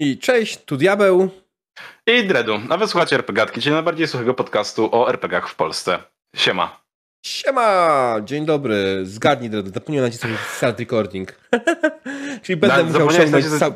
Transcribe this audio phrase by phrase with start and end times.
[0.00, 1.30] I cześć, tu Diabeł.
[2.06, 2.60] I Dredu.
[2.70, 6.02] A wysłuchacie RPGatki, czyli najbardziej suchego podcastu o RPGach w Polsce.
[6.36, 6.80] Siema.
[7.26, 8.16] Siema!
[8.24, 9.00] Dzień dobry.
[9.06, 9.70] Zgadnij, Dredu.
[9.74, 11.40] Zapomniałem nacisnąć start recording.
[12.42, 13.44] czyli będę Na- musiał ściągnąć...
[13.44, 13.72] nacisnąć- Cał...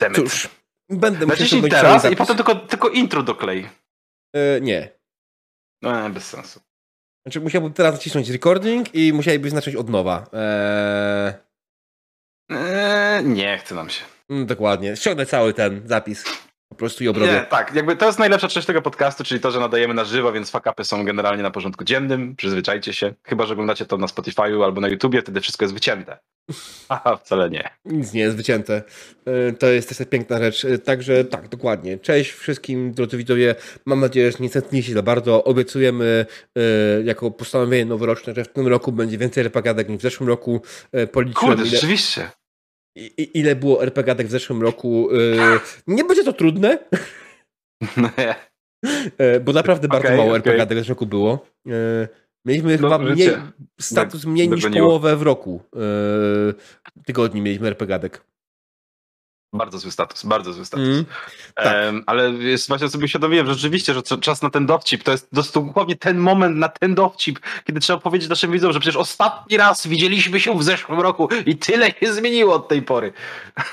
[0.00, 0.16] Demet.
[0.16, 0.48] Cóż,
[0.88, 3.68] będę musiał ściągnąć teraz cały i potem tylko, tylko intro doklej.
[4.34, 4.88] E, nie.
[5.82, 6.60] No, bez sensu.
[7.26, 10.26] Znaczy musiałbym teraz nacisnąć recording i musiałbyś zacząć od nowa.
[10.32, 11.32] Eee,
[12.50, 14.04] Eee, nie chce nam się.
[14.32, 14.96] Mm, dokładnie.
[14.96, 16.24] Ściągnę cały ten zapis.
[16.68, 17.32] Po prostu i obrobię.
[17.32, 20.32] Nie, tak, jakby to jest najlepsza część tego podcastu, czyli to, że nadajemy na żywo,
[20.32, 22.36] więc fakapy są generalnie na porządku dziennym.
[22.36, 23.14] Przyzwyczajcie się.
[23.24, 26.18] Chyba, że oglądacie to na Spotify'u albo na YouTubie, wtedy wszystko jest wycięte.
[26.88, 27.70] Aha, wcale nie.
[27.84, 28.82] Nic nie jest wycięte.
[29.26, 30.64] E, To jest też piękna rzecz.
[30.64, 31.98] E, Także tak, dokładnie.
[31.98, 33.54] Cześć wszystkim, drodzy widzowie.
[33.86, 35.44] Mam nadzieję, że nie tęsknicie za bardzo.
[35.44, 36.26] Obiecujemy
[36.58, 36.60] e,
[37.02, 40.62] jako postanowienie noworoczne, że w tym roku będzie więcej RPGadek niż w zeszłym roku.
[41.12, 42.30] Policzyłem, Kurde, ile, rzeczywiście.
[42.96, 45.08] I- ile było RPGadek w zeszłym roku.
[45.12, 46.78] E, Nie będzie to trudne,
[47.96, 48.34] Nie.
[49.18, 50.36] e, bo naprawdę bardzo Okej, mało okej.
[50.52, 51.46] RPGadek w zeszłym roku było.
[51.68, 52.08] E,
[52.46, 53.30] Mieliśmy No, chyba mniej,
[53.80, 55.62] status mniej niż połowę w roku.
[57.06, 58.24] Tygodni mieliśmy RPGadek.
[59.54, 60.86] Bardzo zły status, bardzo zły status.
[60.86, 61.04] Mm.
[61.54, 61.66] tak.
[61.66, 65.28] Em, ale jest, właśnie sobie uświadomiłem, że rzeczywiście, że czas na ten dowcip to jest
[65.32, 69.86] dosłownie ten moment na ten dowcip, kiedy trzeba powiedzieć naszym widzom, że przecież ostatni raz
[69.86, 73.12] widzieliśmy się w zeszłym roku i tyle się zmieniło od tej pory.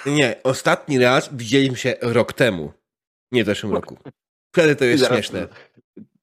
[0.05, 2.73] Nie, ostatni raz widzieliśmy się rok temu.
[3.31, 3.97] Nie w zeszłym roku.
[4.55, 5.47] Wtedy to jest zaraz- śmieszne.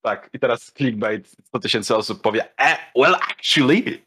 [0.03, 4.03] Tak, i teraz clickbait, 100 tysięcy osób powie, e, well actually.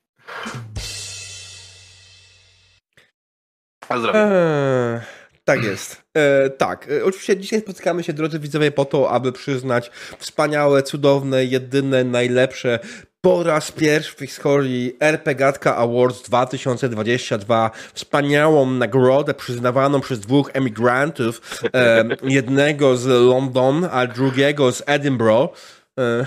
[3.87, 4.31] Pozdrawiam.
[4.31, 5.18] Eee,
[5.55, 6.03] tak jest.
[6.13, 11.45] E, tak, e, oczywiście dzisiaj spotykamy się, drodzy widzowie, po to, aby przyznać wspaniałe, cudowne,
[11.45, 12.79] jedyne, najlepsze
[13.21, 22.05] po raz pierwszy w historii RPGatka Awards 2022 wspaniałą nagrodę przyznawaną przez dwóch emigrantów, e,
[22.23, 25.53] jednego z London, a drugiego z Edinburgh,
[25.99, 26.25] e,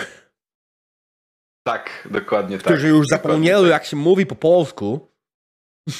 [1.66, 2.64] Tak, dokładnie tak.
[2.64, 3.70] którzy już zapomnieli, tak.
[3.70, 5.11] jak się mówi po polsku.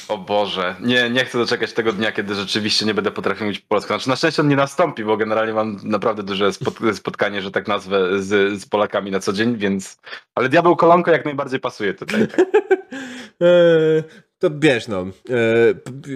[0.07, 3.67] O Boże, nie, nie chcę doczekać tego dnia, kiedy rzeczywiście nie będę potrafił mówić po
[3.67, 3.87] polsku.
[3.87, 7.67] Znaczy, na szczęście on nie nastąpi, bo generalnie mam naprawdę duże spot spotkanie, że tak
[7.67, 9.97] nazwę, z, z Polakami na co dzień, więc...
[10.35, 12.27] Ale Diabeł Kolonko jak najbardziej pasuje tutaj.
[12.27, 12.39] Tak.
[13.41, 14.03] Eee,
[14.39, 15.05] to wiesz, no.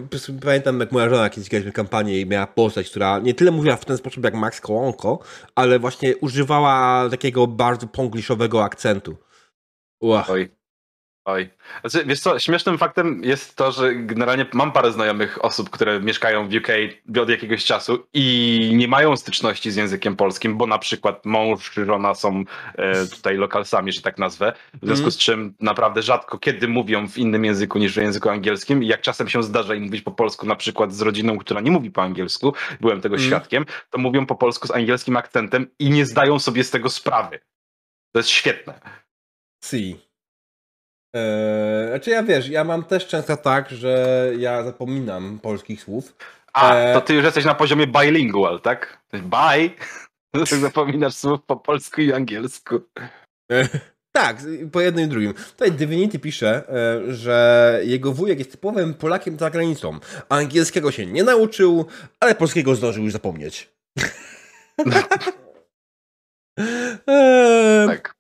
[0.10, 3.76] p- pamiętam, jak moja żona kiedyś graliśmy kampanię i miała postać, która nie tyle mówiła
[3.76, 5.20] w ten sposób jak Max Kolonko,
[5.56, 9.18] ale właśnie używała takiego bardzo pongliszowego akcentu.
[10.02, 10.26] Ua.
[10.30, 10.57] Oj.
[11.28, 11.50] Oj.
[11.86, 16.50] Znaczy, wiesz co, śmiesznym faktem jest to, że generalnie mam parę znajomych osób, które mieszkają
[16.50, 16.68] w UK
[17.22, 22.16] od jakiegoś czasu i nie mają styczności z językiem polskim, bo na przykład mąż, żona
[22.16, 22.44] są
[22.76, 25.12] e, tutaj lokalsami, że tak nazwę, w związku Mm.
[25.12, 29.30] z czym naprawdę rzadko kiedy mówią w innym języku niż w języku angielskim jak czasem
[29.30, 32.54] się zdarza im mówić po polsku na przykład z rodziną, która nie mówi po angielsku,
[32.82, 33.28] byłem tego Mm.
[33.28, 37.40] świadkiem, to mówią po polsku z angielskim akcentem i nie zdają sobie z tego sprawy.
[38.12, 38.80] To jest świetne.
[39.66, 40.07] Si.
[41.14, 46.16] Eee, znaczy ja wiesz, ja mam też często tak, że ja zapominam polskich słów.
[46.54, 48.98] A, E, to ty już jesteś na poziomie bilingual, tak?
[49.14, 49.70] Bye.
[50.62, 52.80] Zapominasz słów po polsku i angielsku.
[54.12, 54.38] Tak,
[54.72, 55.34] po jednym i drugim.
[55.34, 60.00] Tutaj Divinity pisze, e, że jego wujek jest typowym Polakiem za granicą.
[60.30, 61.86] Angielskiego się nie nauczył,
[62.20, 63.70] ale polskiego zdążył już zapomnieć.
[67.08, 68.16] Eee, Tak.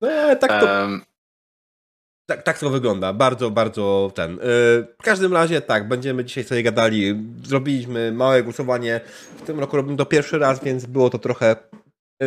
[0.00, 0.88] no, tak, to,
[2.26, 3.12] tak, tak to wygląda.
[3.12, 4.32] Bardzo, bardzo ten.
[4.32, 4.38] E,
[4.98, 7.24] w każdym razie tak, będziemy dzisiaj sobie gadali.
[7.44, 9.00] Zrobiliśmy małe głosowanie.
[9.38, 11.56] W tym roku robimy to pierwszy raz, więc było to trochę
[12.22, 12.26] e,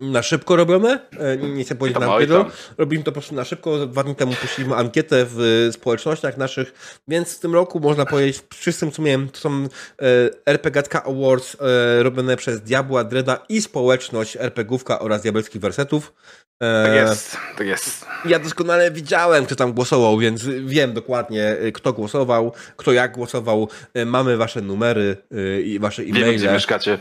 [0.00, 1.00] na szybko robione.
[1.18, 2.50] E, nie, chcę powiedzieć na tam.
[2.78, 3.86] Robimy to po prostu na szybko.
[3.86, 8.90] Dwa dni temu puściliśmy ankietę w społecznościach naszych, więc w tym roku można powiedzieć, wszyscy
[8.90, 9.68] co miałem, to są
[10.46, 11.56] RPGatka Awards
[11.98, 16.12] robione przez Diabła, Dreda i społeczność RPGówka oraz Diabelskich Wersetów.
[16.62, 18.06] E, Tak jest, tak jest.
[18.24, 23.68] ja doskonale widziałem, kto tam głosował, więc wiem dokładnie, y, kto głosował, kto jak głosował.
[23.96, 26.52] Y, Mamy wasze numery y, i wasze Wiemy, gdzie e-maile.
[26.52, 26.98] mieszkacie.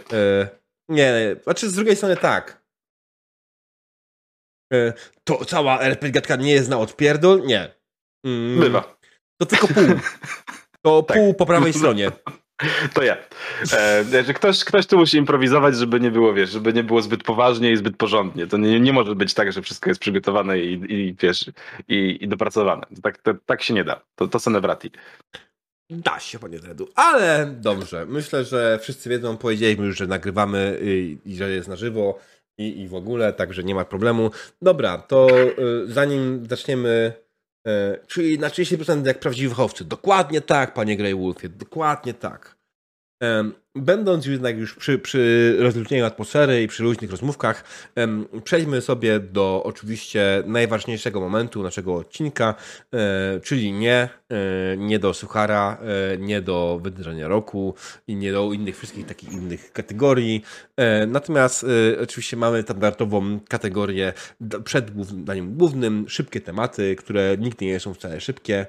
[0.90, 2.62] Nie, znaczy z drugiej strony tak.
[4.74, 4.94] Y,
[5.24, 7.42] To cała RPG nie jest na odpierdol?
[7.46, 7.74] Nie.
[8.26, 8.98] Mm, Bywa.
[9.42, 9.84] To tylko pół.
[10.86, 11.18] To Tak.
[11.18, 12.12] pół po prawej stronie.
[12.94, 13.18] To ja.
[13.74, 17.72] E, ktoś, ktoś tu musi improwizować, żeby nie było, wiesz, żeby nie było zbyt poważnie
[17.72, 18.48] i zbyt porządnie.
[18.48, 21.46] To nie, nie może być tak, że wszystko jest przygotowane i, i wiesz,
[21.88, 22.86] i, i dopracowane.
[23.04, 24.02] Tak, to, tak się nie da.
[24.16, 24.92] To, to są nevrati.
[25.90, 26.88] Da się, panie Dredu.
[26.96, 28.06] Ale dobrze.
[28.06, 32.20] Myślę, że wszyscy wiedzą, powiedzieliśmy już, że nagrywamy i, i że jest na żywo
[32.58, 34.32] i, i w ogóle, także nie ma problemu.
[34.62, 37.14] Dobra, to y, zanim zaczniemy
[38.08, 39.86] czyli na 30% jak prawdziwi fachowcy.
[39.86, 42.58] Dokładnie tak, panie Grey Wolfie, dokładnie tak.
[43.76, 47.64] Będąc jednak już przy, przy rozluźnieniu atmosfery i przy luźnych rozmówkach,
[48.44, 52.56] przejdźmy sobie do oczywiście najważniejszego momentu naszego odcinka,
[52.94, 55.78] e, czyli nie, e, nie do Suchara,
[56.14, 57.76] e, nie do wydarzenia roku
[58.08, 60.44] i nie do innych wszystkich takich innych kategorii.
[61.08, 61.66] Natomiast
[62.04, 64.14] oczywiście mamy standardową kategorię
[64.64, 68.66] przed daniem głównym, szybkie tematy, które nigdy nie są wcale szybkie.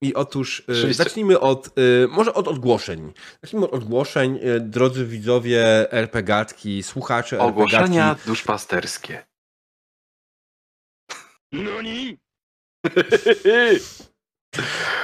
[0.00, 3.12] I otóż y, zacznijmy od, y, może od ogłoszeń.
[3.42, 8.26] Zacznijmy od ogłoszeń, y, drodzy widzowie RPGatki, słuchacze Ogłoszenia RPGatki.
[8.26, 9.26] duszpasterskie.
[11.52, 12.16] No nie!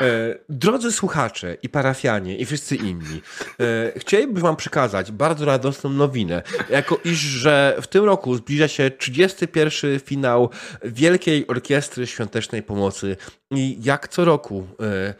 [0.00, 3.22] E, drodzy słuchacze i parafianie i wszyscy inni,
[3.60, 8.90] e, chcielibyśmy wam przekazać bardzo radosną nowinę, jako iż, że w tym roku zbliża się
[8.90, 10.00] 31.
[10.00, 10.50] finał
[10.84, 13.16] Wielkiej Orkiestry Świątecznej Pomocy
[13.50, 15.14] i jak co roku e,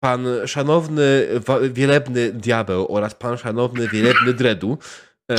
[0.00, 1.28] pan szanowny
[1.70, 4.78] wielebny diabeł oraz pan szanowny wielebny dredu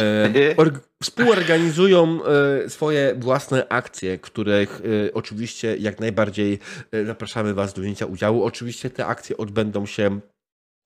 [0.02, 0.56] E,
[1.04, 6.60] współorganizują e, swoje własne akcje, których e, oczywiście jak najbardziej
[7.06, 8.44] zapraszamy Was do wzięcia udziału.
[8.44, 10.20] Oczywiście te akcje odbędą się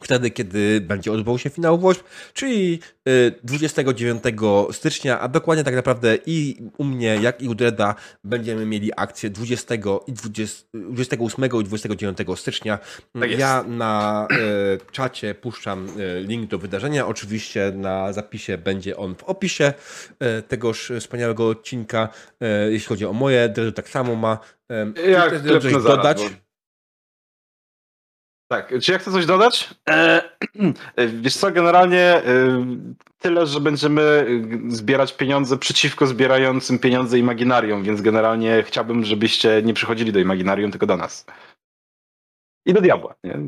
[0.03, 2.03] wtedy, kiedy będzie odbywał się finał WOŚP,
[2.33, 2.79] czyli
[3.43, 8.65] 29 y, stycznia, a dokładnie tak naprawdę i u mnie, jak i u Dreda będziemy
[8.65, 9.75] mieli akcję 20
[10.07, 12.79] i 20, 28 i 29 stycznia.
[13.19, 17.07] Tak ja na y, czacie puszczam y, link do wydarzenia.
[17.07, 19.73] Oczywiście na zapisie będzie on w opisie
[20.47, 22.09] tegoż wspaniałego odcinka.
[22.69, 24.39] Jeśli chodzi o moje, Dredu tak samo ma.
[25.09, 26.17] Jak coś dodać?
[26.23, 26.46] Bo
[28.47, 29.69] tak, czy ja chcę coś dodać?
[30.95, 32.23] E, wiesz co, generalnie e,
[33.19, 34.25] tyle, że będziemy e,
[34.71, 40.85] zbierać pieniądze przeciwko zbierającym pieniądze imaginarium, więc generalnie chciałbym, żebyście nie przychodzili do imaginarium, tylko
[40.85, 41.25] do nas.
[42.65, 43.15] I do diabła.
[43.23, 43.39] Nie?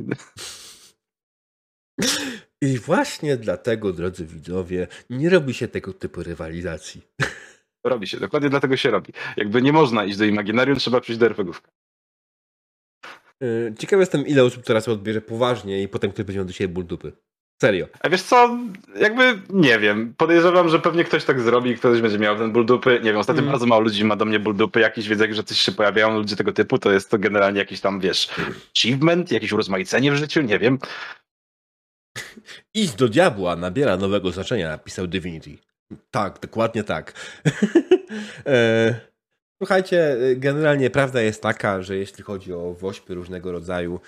[2.62, 7.02] I właśnie dlatego, drodzy widzowie, nie robi się tego typu rywalizacji.
[7.84, 9.14] Robi się, dokładnie dlatego się robi.
[9.38, 11.72] Jakby nie można iść do imaginarium, trzeba przyjść do RPGówka.
[13.44, 16.74] Y, ciekaw jestem, ile osób teraz odbierze poważnie i potem ktoś będzie miał do siebie
[16.74, 17.12] ból dupy.
[17.62, 17.88] Serio.
[18.00, 18.58] A wiesz co,
[18.96, 20.14] jakby nie wiem.
[20.18, 22.90] Podejrzewam, że pewnie ktoś tak zrobi, ktoś będzie miał ten ból dupy.
[23.04, 23.52] Nie wiem, ostatnio mm.
[23.52, 24.80] bardzo mało ludzi ma do mnie ból dupy.
[24.80, 28.00] Jakiś wiedzek, że coś się pojawiają ludzie tego typu, to jest to generalnie jakiś tam,
[28.00, 28.30] wiesz,
[28.78, 30.80] achievement, jakieś urozmaicenie w życiu, nie wiem.
[32.74, 35.58] Iść do diabła nabiera nowego znaczenia, napisał Divinity.
[36.12, 37.14] Tak, dokładnie tak.
[38.46, 39.09] e
[39.62, 44.00] Słuchajcie, y, generalnie prawda jest taka, że jeśli chodzi o wośpy różnego rodzaju,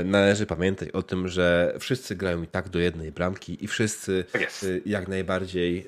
[0.00, 4.24] y, należy pamiętać o tym, że wszyscy grają i tak do jednej bramki i wszyscy
[4.32, 5.86] tak y, jak najbardziej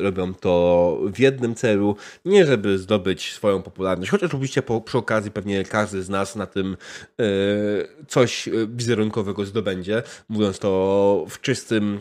[0.00, 5.30] robią to w jednym celu, nie żeby zdobyć swoją popularność, chociaż oczywiście po, przy okazji
[5.30, 6.76] pewnie każdy z nas na tym
[8.08, 12.00] coś wizerunkowego zdobędzie, mówiąc to w czystym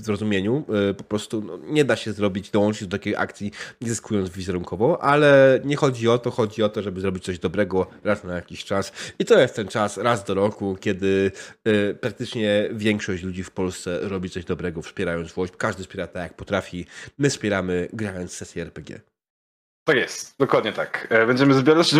[0.00, 0.64] zrozumieniu,
[0.96, 5.39] po prostu no, nie da się zrobić, dołączyć do takiej akcji, nie zyskując wizerunkowo, ale
[5.64, 8.92] nie chodzi o to, chodzi o to, żeby zrobić coś dobrego raz na jakiś czas.
[9.18, 11.32] I to jest ten czas, raz do roku, kiedy
[11.68, 15.56] y, praktycznie większość ludzi w Polsce robi coś dobrego, wspierając WOŚP.
[15.56, 16.86] Każdy wspiera tak, jak potrafi.
[17.18, 19.09] My wspieramy grając sesję RPG.
[19.90, 21.06] Tak jest, dokładnie tak.
[21.10, 21.92] E, będziemy zbierać.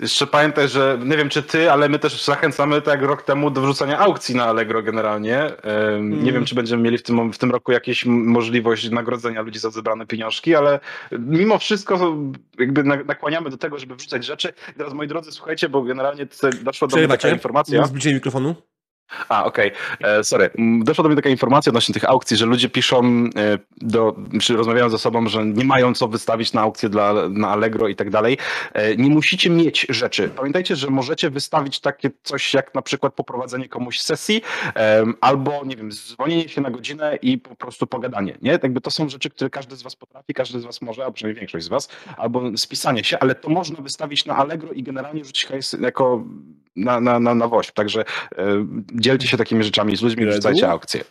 [0.00, 3.50] Jeszcze pamiętaj, że nie wiem czy ty, ale my też zachęcamy tak jak rok temu
[3.50, 5.62] do wrzucania aukcji na Allegro generalnie.
[5.62, 6.24] Mm.
[6.24, 9.70] Nie wiem, czy będziemy mieli w tym, w tym roku jakieś możliwość nagrodzenia ludzi za
[9.70, 10.80] zebrane pieniążki, ale
[11.18, 12.16] mimo wszystko
[12.58, 14.52] jakby nakłaniamy do tego, żeby wrzucać rzeczy.
[14.70, 16.26] I teraz moi drodzy, słuchajcie, bo generalnie
[16.62, 17.86] doszła do mnie taka informacja.
[17.86, 18.54] Zbliżenie mikrofonu.
[19.28, 19.72] A, okej.
[19.98, 20.10] Okay.
[20.10, 20.50] E, sorry.
[20.84, 24.90] Doszła do mnie taka informacja odnośnie tych aukcji, że ludzie piszą, e, do, czy rozmawiają
[24.90, 28.38] ze sobą, że nie mają co wystawić na aukcję dla, na Allegro i tak dalej.
[28.72, 30.28] E, nie musicie mieć rzeczy.
[30.28, 34.42] Pamiętajcie, że możecie wystawić takie coś jak na przykład poprowadzenie komuś sesji
[35.20, 38.38] albo, nie wiem, dzwonienie się na godzinę i po prostu pogadanie.
[38.42, 38.50] Nie?
[38.50, 41.40] Jakby to są rzeczy, które każdy z was potrafi, każdy z was może, a przynajmniej
[41.40, 45.48] większość z was, albo spisanie się, ale to można wystawić na Allegro i generalnie rzucić
[45.80, 46.24] jako
[46.76, 47.74] na, na, na, na WOŚP.
[47.74, 48.04] Także
[48.94, 51.04] dzielcie się takimi rzeczami z ludźmi, rzucajcie aukcje.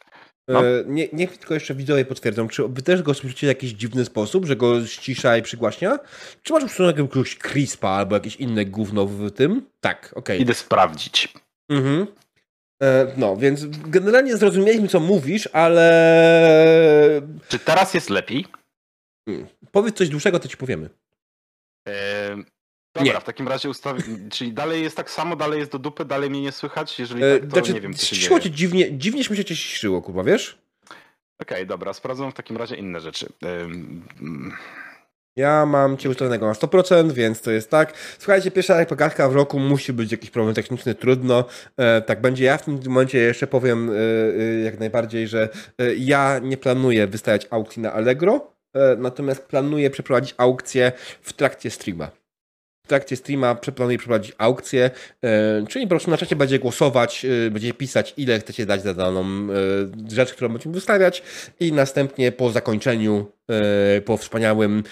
[0.47, 0.67] No.
[0.67, 4.05] E, nie, niech tylko jeszcze widzowie potwierdzą, czy wy też go słyszycie w jakiś dziwny
[4.05, 5.99] sposób, że go ścisza i przygłaśnia?
[6.43, 9.65] Czy masz już jakiegoś crispa albo jakieś inne gówno w tym?
[9.79, 10.19] Tak, okej.
[10.21, 10.37] Okay.
[10.37, 11.33] Idę sprawdzić.
[11.69, 12.07] Mhm.
[12.83, 17.21] E, no, więc generalnie zrozumieliśmy, co mówisz, ale...
[17.47, 18.45] Czy teraz jest lepiej?
[19.29, 19.47] Hmm.
[19.71, 20.89] Powiedz coś dłuższego, to ci powiemy.
[22.93, 23.19] Dobra, nie.
[23.19, 26.41] w takim razie ustawię, czyli dalej jest tak samo, dalej jest do dupy, dalej mnie
[26.41, 28.39] nie słychać, jeżeli e, tak, to znaczy, nie wiem, co się dzieje.
[28.39, 30.57] Cię dziwnie, dziwnie się cię ściszyło, Kuba, wiesz?
[31.39, 33.33] Okej, okay, dobra, sprawdzam w takim razie inne rzeczy.
[35.36, 37.93] Ja mam cię ustawionego na 100%, więc to jest tak.
[38.19, 41.45] Słuchajcie, pierwsza RPGatka w roku musi być jakiś problem techniczny, trudno.
[41.77, 42.45] E, tak będzie.
[42.45, 45.50] Ja w tym momencie jeszcze powiem e, e, jak najbardziej, że
[45.98, 48.53] ja nie planuję wystawiać aukcji na Allegro,
[48.98, 52.20] natomiast planuję przeprowadzić aukcję w trakcie streama
[52.91, 54.91] trakcie streama planuję przeprowadzić aukcję,
[55.24, 58.93] e, czyli po prostu na czacie będzie głosować, e, będzie pisać, ile chcecie dać za
[58.93, 61.24] daną e, rzecz, którą będziemy wystawiać
[61.60, 63.31] i następnie po zakończeniu,
[64.05, 64.83] po wspaniałym,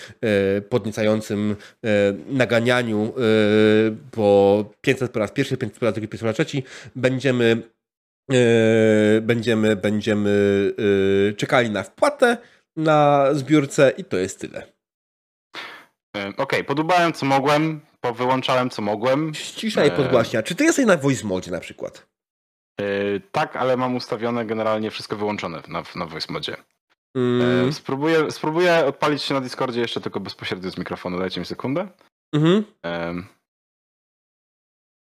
[0.70, 1.56] podniecającym
[2.30, 3.14] naganianiu
[4.12, 6.64] po 500 po raz pierwszy, 500 po raz drugi, 500 po raz trzeci,
[6.96, 7.62] będziemy
[9.22, 10.32] będziemy, będziemy
[11.38, 12.38] czekali na wpłatę
[12.78, 14.80] na zbiórce i to jest tyle.
[16.38, 17.82] Okej, okay, co mogłem,
[18.14, 19.34] wyłączałem co mogłem.
[19.34, 20.44] Cisza i podgłaśnia.
[20.44, 22.08] Czy ty jesteś na voice mode na przykład?
[22.80, 26.56] Yy, tak, ale mam ustawione generalnie wszystko wyłączone na, na voice modzie.
[27.16, 27.66] Mm.
[27.66, 31.20] Yy, spróbuję, spróbuję odpalić się na Discordzie jeszcze tylko bezpośrednio z mikrofonu.
[31.20, 31.88] Dajcie mi sekundę.
[32.34, 32.64] Mhm.
[32.84, 33.24] Yy.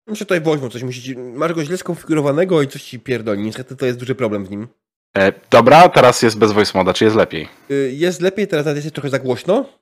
[0.07, 3.43] Muszę tutaj woźmą coś musi Masz go źle skonfigurowanego i coś ci pierdoli.
[3.43, 4.69] Niestety to jest duży problem w nim.
[5.17, 6.93] E, dobra, teraz jest bez voice moda.
[6.93, 7.49] Czy jest lepiej?
[7.91, 9.80] Jest lepiej, teraz jest trochę za głośno.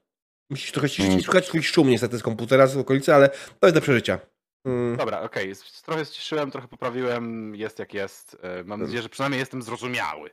[0.50, 1.21] Musisz trochę mm.
[1.21, 4.19] słuchać twój szum niestety z komputera, z okolicy, ale to jest do przeżycia.
[4.64, 4.97] Mm.
[4.97, 5.52] Dobra, okej.
[5.52, 5.83] Okay.
[5.85, 8.37] Trochę ściszyłem, trochę poprawiłem, jest jak jest.
[8.43, 10.31] E, mam nadzieję, że przynajmniej jestem zrozumiały.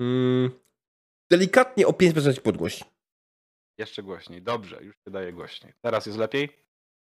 [0.00, 0.50] Mm.
[1.30, 2.84] Delikatnie o 5% podgłoś.
[3.78, 4.42] Jeszcze głośniej.
[4.42, 5.72] Dobrze, już wydaje głośniej.
[5.82, 6.48] Teraz jest lepiej?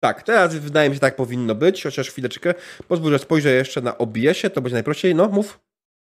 [0.00, 2.54] Tak, teraz wydaje mi się tak powinno być, chociaż chwileczkę.
[2.88, 5.14] Pozwól, że spojrzę jeszcze na OBS-ie, to będzie najprościej.
[5.14, 5.60] No, mów.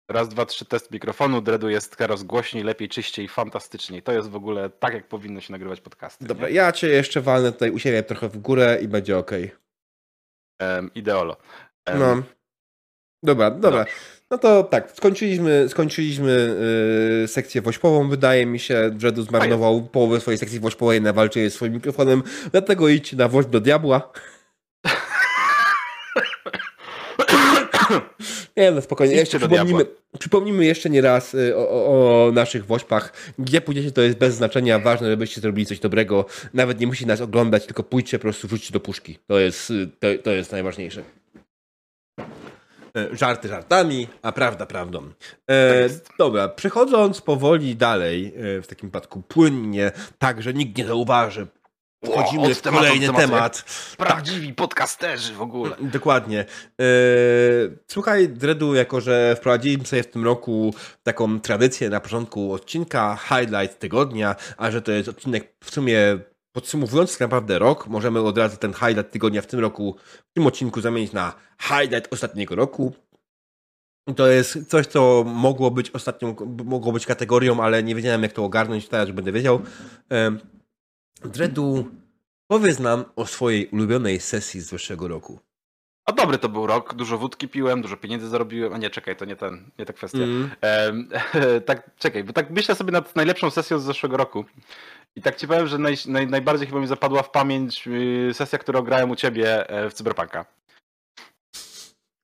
[0.08, 1.40] Raz, dwa, trzy, test mikrofonu.
[1.40, 4.02] Dredu jest teraz głośniej, lepiej, czyściej, fantastyczniej.
[4.02, 6.24] To jest w ogóle tak, jak powinno się nagrywać podcasty.
[6.24, 6.54] Dobra, nie?
[6.54, 9.30] ja cię jeszcze walnę tutaj u siebie trochę w górę i będzie ok.
[10.60, 11.36] Um, ideolo.
[11.88, 12.22] Um, no.
[13.22, 13.86] Dobra, dobra.
[14.30, 16.56] No to tak, skończyliśmy, skończyliśmy
[17.20, 18.08] yy, sekcję wośpową.
[18.08, 23.12] Wydaje mi się, Dredu zmarnował połowę swojej sekcji wośpowej na walczenie swoim mikrofonem, dlatego idź
[23.12, 24.12] na woźb do diabła.
[28.56, 29.14] Nie, no spokojnie.
[29.14, 29.86] Jeszcze przypomnimy,
[30.18, 33.12] przypomnimy jeszcze nie raz y, o, o, o, naszych woźpach.
[33.38, 34.78] Gdzie pójdziecie, to jest bez znaczenia.
[34.78, 36.26] Ważne, żebyście zrobili coś dobrego.
[36.54, 39.18] Nawet nie musi nas oglądać, tylko pójdźcie po prostu rzućcie do puszki.
[39.26, 41.02] To jest, y, to, to jest najważniejsze.
[42.96, 45.10] E, żarty żartami, a prawda prawdą.
[45.50, 51.46] E, dobra, przechodząc powoli dalej, e, w takim przypadku płynnie, tak, że nikt nie zauważy,
[52.04, 53.64] Wchodzimy o, w kolejny temat.
[53.96, 54.56] Prawdziwi tak.
[54.56, 55.76] podcasterzy w ogóle.
[55.80, 56.40] Dokładnie.
[56.40, 56.84] E,
[57.86, 63.78] słuchaj, Dredu, jako że wprowadziliśmy sobie w tym roku taką tradycję na początku odcinka, highlight
[63.78, 66.18] tygodnia, a że to jest odcinek w sumie
[66.52, 69.96] podsumowujący tak naprawdę rok, możemy od razu ten highlight tygodnia w tym roku,
[70.30, 72.92] w tym odcinku zamienić na highlight ostatniego roku.
[74.16, 78.44] To jest coś, co mogło być ostatnią, mogło być kategorią, ale nie wiedziałem jak to
[78.44, 79.60] ogarnąć, teraz będę wiedział.
[81.24, 81.90] E, Dredu,
[82.48, 85.38] powiedz nam o swojej ulubionej sesji z zeszłego roku.
[86.06, 88.72] A dobry to był rok, dużo wódki piłem, dużo pieniędzy zarobiłem.
[88.72, 90.18] A nie, czekaj, to nie ten, nie ta kwestia.
[90.18, 91.08] Mm.
[91.66, 94.44] tak, czekaj, bo tak myślę sobie nad najlepszą sesją z zeszłego roku.
[95.16, 98.58] I tak ci powiem, że naj, naj, najbardziej chyba mi zapadła w pamięć y, sesja,
[98.58, 100.44] którą grałem u ciebie e, w Cyberpunka.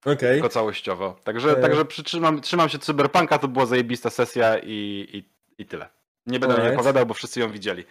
[0.00, 0.14] Okej.
[0.14, 0.32] Okay.
[0.32, 1.16] Tylko całościowo.
[1.24, 1.60] Także, e...
[1.60, 5.24] także przytrzymam, trzymam się Cyberpunka, to była zajebista sesja i, i,
[5.62, 5.88] i tyle.
[6.26, 6.74] Nie będę right.
[6.74, 7.84] opowiadał, bo wszyscy ją widzieli.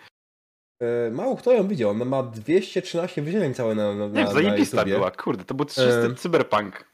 [0.82, 1.90] E, mało kto ją widział.
[1.90, 6.10] Ona ma 213 wyświetleń całe na, na, Nie, na zajebista była, kurde, to był czysty
[6.12, 6.16] e...
[6.16, 6.86] cyberpunk.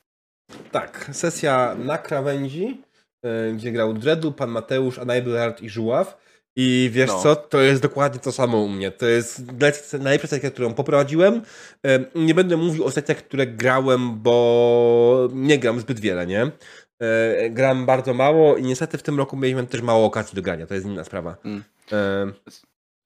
[0.72, 2.82] Tak, sesja na krawędzi,
[3.26, 6.26] e, gdzie grał Dredu, Pan Mateusz, Anaibelard i Żuław.
[6.58, 7.22] I wiesz no.
[7.22, 8.92] co, to jest dokładnie to samo u mnie.
[8.92, 9.44] To jest
[10.00, 11.42] najlepsza sekcja, którą poprowadziłem.
[11.86, 16.52] E, nie będę mówił o sekcjach, które grałem, bo nie gram zbyt wiele, nie?
[17.50, 20.68] Gram bardzo mało i niestety w tym roku mieliśmy też mało okazji do grania.
[20.68, 21.38] To jest inna sprawa.
[21.46, 21.64] Mm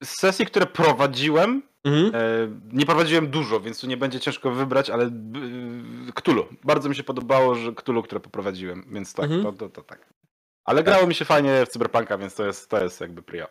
[0.02, 2.14] z sesji, które prowadziłem, mhm.
[2.14, 2.18] e,
[2.72, 5.10] nie prowadziłem dużo, więc tu nie będzie ciężko wybrać, ale
[6.14, 6.46] Ktulu.
[6.64, 9.42] Bardzo mi się podobało, że Ktulu, które poprowadziłem, więc tak, mhm.
[9.42, 10.14] to, to, to, tak.
[10.64, 11.08] Ale grało tak.
[11.08, 13.46] mi się fajnie w Cyberpunka, więc to jest, to jest jakby prio.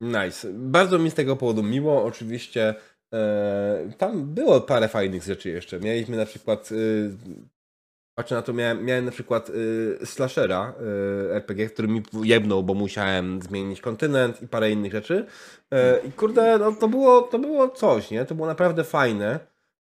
[0.00, 0.48] Nice.
[0.52, 2.04] Bardzo mi z tego powodu miło.
[2.04, 2.74] Oczywiście
[3.12, 5.80] e, tam było parę fajnych rzeczy jeszcze.
[5.80, 6.74] Mieliśmy na przykład e,
[8.14, 10.74] Patrzę na to, miałem, miałem na przykład y, slashera
[11.30, 15.26] y, RPG, który mi jebnął, bo musiałem zmienić kontynent i parę innych rzeczy.
[15.74, 18.24] Y, I kurde, no, to, było, to było coś, nie?
[18.24, 19.38] To było naprawdę fajne,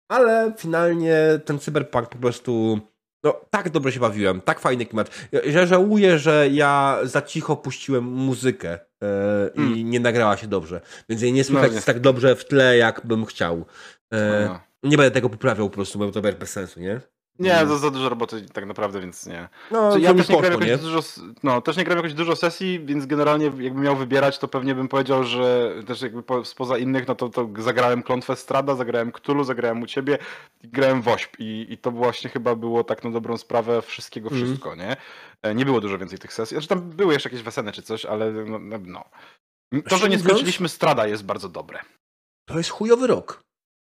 [0.08, 2.80] ale finalnie ten cyberpunk po prostu
[3.26, 5.30] no, tak dobrze się bawiłem, tak fajny klimat.
[5.46, 9.90] Ja żałuję, że ja za cicho puściłem muzykę e, i mm.
[9.90, 10.82] nie nagrała się dobrze.
[11.10, 13.66] Więc jej nie słychać no, tak dobrze w tle, jak bym chciał.
[14.14, 14.60] E, no.
[14.84, 17.02] Nie będę tego poprawiał po prostu, bo to bez sensu, nie?
[17.40, 19.50] Nie, za, za dużo roboty tak naprawdę, więc nie.
[19.72, 20.68] No, Czy to ja też nie, poszło, grałem nie?
[20.68, 21.00] jakoś dużo,
[21.44, 24.88] no, też nie grałem jakoś dużo sesji, więc generalnie jakbym miał wybierać, to pewnie bym
[24.88, 29.44] powiedział, że też jakby po, spoza innych, no to, to zagrałem Klątwę Strada, zagrałem Cthulhu,
[29.44, 30.18] zagrałem u ciebie
[30.64, 34.46] grałem Wośp i, i to właśnie chyba było tak na dobrą sprawę wszystkiego Mhm.
[34.46, 34.98] wszystko, nie?
[35.42, 38.06] E, Nie było dużo więcej tych sesji, znaczy tam były jeszcze jakieś wesele czy coś,
[38.06, 38.60] ale no.
[38.60, 39.04] no, no.
[39.90, 41.80] To, że nie skończyliśmy Strada jest bardzo dobre.
[42.48, 43.45] To jest chujowy rok.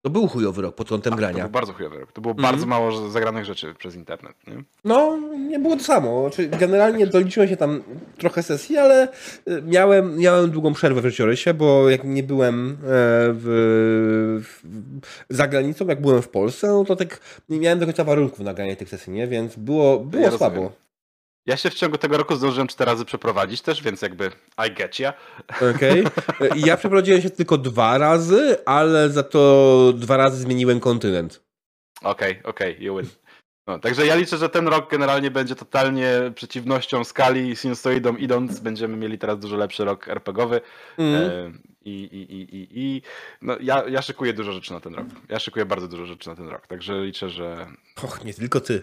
[0.01, 1.43] To był chujowy rok pod kątem Tak, to grania.
[1.43, 2.11] był bardzo chujowy rok.
[2.11, 2.51] To było Mhm.
[2.53, 4.63] bardzo mało zagranych rzeczy przez internet, nie?
[4.85, 5.17] No,
[5.49, 6.21] nie było to samo.
[6.21, 7.83] Znaczy, generalnie doliczyłem się tam
[8.17, 9.07] trochę sesji, ale
[9.47, 12.75] y, miałem, miałem długą przerwę w życiorysie, bo jak nie byłem e,
[13.33, 14.61] w, w,
[15.29, 18.53] za granicą, jak byłem w Polsce, no to tak nie miałem do końca warunków na
[18.53, 19.27] granie tych sesji, nie?
[19.27, 20.55] Więc było, było Ja słabo.
[20.55, 20.71] rozumiem.
[21.45, 24.31] Ja się w ciągu tego roku zdążyłem cztery razy przeprowadzić też, więc jakby
[24.67, 25.13] I get ya.
[25.75, 26.03] Okej.
[26.41, 31.43] Y, I Ja przeprowadziłem się tylko dwa razy, ale za to dwa razy zmieniłem kontynent.
[32.03, 33.07] Okej, okej, you win.
[33.67, 38.59] No, także ja liczę, że ten rok generalnie będzie totalnie przeciwnością skali sinusoidą idąc.
[38.59, 40.61] Będziemy mieli teraz dużo lepszy rok RPGowy.
[40.97, 41.15] Mm.
[41.15, 43.01] E, I, i, i, i, i
[43.41, 45.07] no, ja, ja szykuję dużo rzeczy na ten rok.
[45.29, 47.67] Ja szykuję bardzo dużo rzeczy na ten rok, także liczę, że.
[48.03, 48.81] Och, nie tylko ty.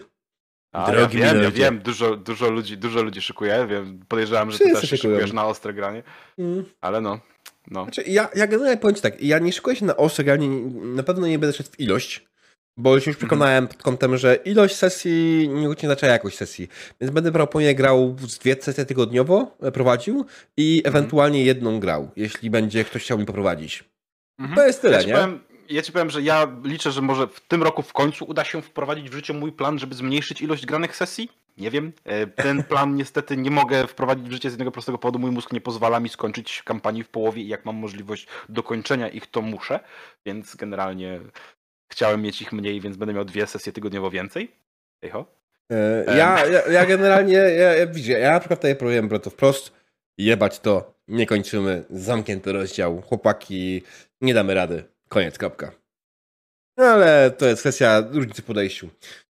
[0.71, 1.59] A, ja Drogi wiem, ja minorycie.
[1.63, 3.67] wiem, dużo, dużo, ludzi, dużo ludzi szykuje.
[3.69, 5.13] Wiem, podejrzewam, że ty Wszyscy też się szykują.
[5.15, 6.03] szykujesz na ostre granie,
[6.37, 6.65] Mm.
[6.81, 7.19] ale no.
[7.71, 7.83] no.
[7.83, 11.03] Znaczy, ja, ja generalnie powiem ci tak, ja nie szykuję się na ostre granie, na
[11.03, 12.25] pewno nie będę szedł w ilość,
[12.77, 16.67] bo się już przekonałem pod kątem, że ilość sesji nie oznacza jakość sesji.
[17.01, 20.25] Więc będę prawdopodobnie grał z dwie sesje tygodniowo, e, prowadził
[20.57, 23.83] i ewentualnie jedną grał, jeśli będzie ktoś chciał mi poprowadzić.
[24.39, 24.55] Mhm.
[24.57, 25.13] To jest tyle, ja nie?
[25.13, 28.43] Powiem, ja ci powiem, że ja liczę, że może w tym roku w końcu uda
[28.43, 31.29] się wprowadzić w życie mój plan, żeby zmniejszyć ilość granych sesji.
[31.57, 31.93] Nie wiem.
[32.05, 35.19] E, Ten plan niestety nie mogę wprowadzić w życie z jednego prostego powodu.
[35.19, 39.27] Mój mózg nie pozwala mi skończyć kampanii w połowie i jak mam możliwość dokończenia ich,
[39.27, 39.79] to muszę.
[40.25, 41.19] Więc generalnie
[41.91, 44.51] chciałem mieć ich mniej, więc będę miał dwie sesje tygodniowo więcej.
[45.03, 45.25] Ejho.
[45.71, 49.73] E, Ja, ja, ja generalnie, ja, ja, widzicie, ja na przykład tutaj próbowałem to wprost,
[50.17, 53.83] jebać to, nie kończymy, zamknięty rozdział, chłopaki,
[54.21, 55.71] nie damy rady, koniec, kropka.
[56.77, 58.89] No ale to jest kwestia różnicy podejściu.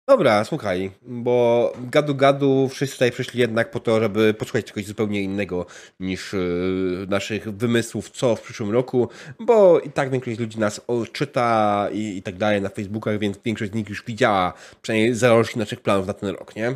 [0.08, 5.22] Dobra, słuchaj, bo gadu gadu wszyscy tutaj przyszli jednak po to, żeby posłuchać czegoś zupełnie
[5.22, 5.66] innego
[6.00, 10.82] niż yy, naszych wymysłów, co w przyszłym roku, bo i tak większość ludzi nas
[11.12, 15.60] czyta i, i tak dalej na Facebookach, więc większość z nich już widziała przynajmniej zalążki
[15.60, 16.76] naszych planów na ten rok, nie?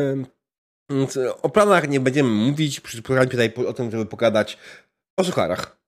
[0.00, 0.26] Ym,
[0.90, 4.58] Więc o planach nie będziemy mówić, przysłuchaliśmy tutaj o tym, żeby pogadać
[5.16, 5.78] o sucharach.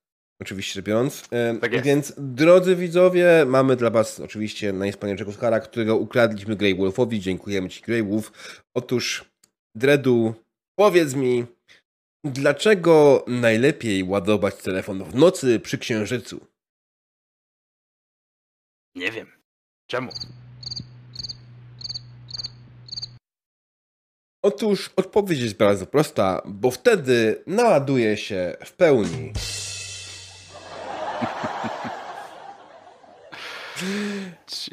[0.40, 1.28] Oczywiście biorąc.
[1.60, 1.84] Tak jest.
[1.84, 7.20] Więc drodzy widzowie, mamy dla was oczywiście najwspanialszego suchara, którego ukradliśmy Grey Wolfowi.
[7.20, 8.32] Dziękujemy ci Grey Wolf.
[8.74, 9.24] Otóż
[9.74, 10.34] Dredu,
[10.78, 11.46] powiedz mi,
[12.24, 16.46] dlaczego najlepiej ładować telefon w nocy przy księżycu?
[18.94, 19.26] Nie wiem.
[19.86, 20.10] Czemu?
[24.44, 29.32] Otóż odpowiedź jest bardzo prosta, bo wtedy naładuje się w pełni.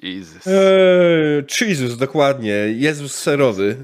[0.04, 0.48] Jesus.
[0.48, 2.54] Eee, Jesus, dokładnie.
[2.76, 3.78] Jezus serowy.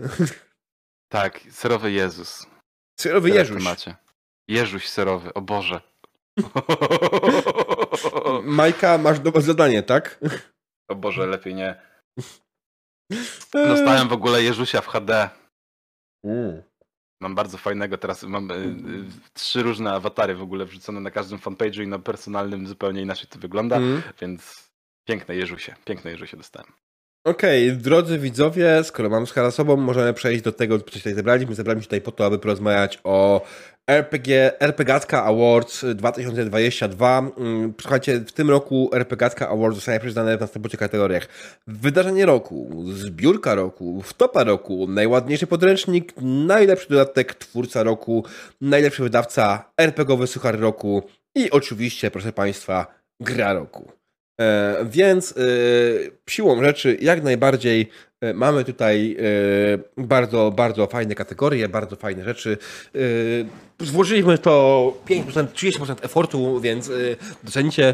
[1.12, 2.46] Tak, serowy Jezus.
[3.00, 3.64] Serowy Teraz Jeżuś.
[3.64, 3.96] macie.
[4.48, 5.82] Jeżuś serowy, o Boże.
[8.44, 10.20] Majka, masz dobre zadanie, tak?
[10.90, 11.76] O Boże, lepiej nie.
[13.12, 13.68] Eee.
[13.68, 15.30] Dostałem w ogóle Jeżusia w HD.
[16.26, 16.62] Mm.
[17.22, 21.40] Mam bardzo fajnego, teraz mam y, y, trzy różne awatary w ogóle wrzucone na każdym
[21.40, 24.02] fanpage'u i na personalnym zupełnie inaczej to wygląda, Mm.
[24.22, 24.70] więc
[25.06, 26.72] piękne Jeżusie, piękne Jeżusie dostałem.
[27.26, 31.56] Okej, drodzy widzowie, skoro mam Skara sobą, możemy przejść do tego, co tutaj zebraliśmy.
[31.56, 33.42] Zebraliśmy tutaj po to, aby porozmawiać o
[33.88, 37.20] RPG, RPGatka Awards 2022.
[37.38, 41.28] Mm, Słuchajcie, w tym roku RPGatka Awards zostanie przyznane w następujących kategoriach.
[41.68, 48.26] Wydarzenie roku, zbiórka roku, wtopa roku, najładniejszy podręcznik, najlepszy dodatek, twórca roku,
[48.62, 51.04] najlepszy wydawca, RPGowy suchar roku
[51.36, 52.88] i oczywiście, proszę Państwa,
[53.20, 54.03] gra roku.
[54.42, 55.42] E, więc e,
[56.30, 57.90] siłą rzeczy jak najbardziej
[58.22, 59.18] e, mamy tutaj
[59.98, 62.58] bardzo, bardzo fajne kategorie, bardzo fajne rzeczy.
[63.80, 66.92] Złożyliśmy to 5%, 30% efortu, więc
[67.44, 67.94] docenicie,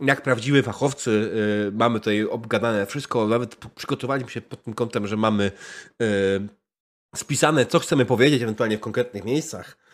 [0.00, 1.30] jak prawdziwi fachowcy.
[1.72, 5.50] Mamy tutaj obgadane wszystko, nawet przygotowaliśmy się pod tym kątem, że mamy
[7.16, 9.87] spisane, co chcemy powiedzieć, ewentualnie w konkretnych miejscach.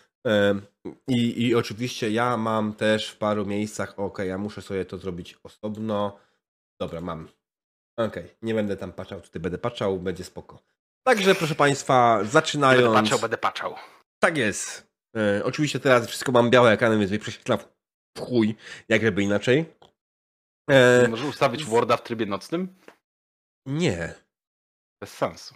[1.09, 5.39] I, I oczywiście ja mam też w paru miejscach, ok, ja muszę sobie to zrobić
[5.43, 6.19] osobno.
[6.81, 7.29] Dobra, mam.
[7.99, 10.59] Okej, nie będę tam patrzał, tutaj będę patrzał, będzie spoko.
[11.07, 12.95] Także proszę Państwa, Będę zaczynając.
[12.95, 13.75] patrzał, będę patrzał.
[14.23, 14.87] Tak jest.
[15.17, 17.57] E, oczywiście teraz wszystko mam białe ekrany, więc prześwietla
[18.17, 18.57] w chuj,
[18.89, 19.65] jak żeby inaczej.
[20.71, 22.75] E, Może ustawić Worda w trybie nocnym?
[23.67, 24.15] nie.
[25.01, 25.55] Bez sensu.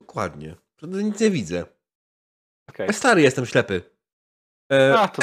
[0.00, 0.56] Dokładnie.
[0.82, 1.64] Nic nie widzę.
[2.70, 2.92] Okay.
[2.92, 3.82] Stary jestem ślepy.
[4.72, 5.22] E, A, to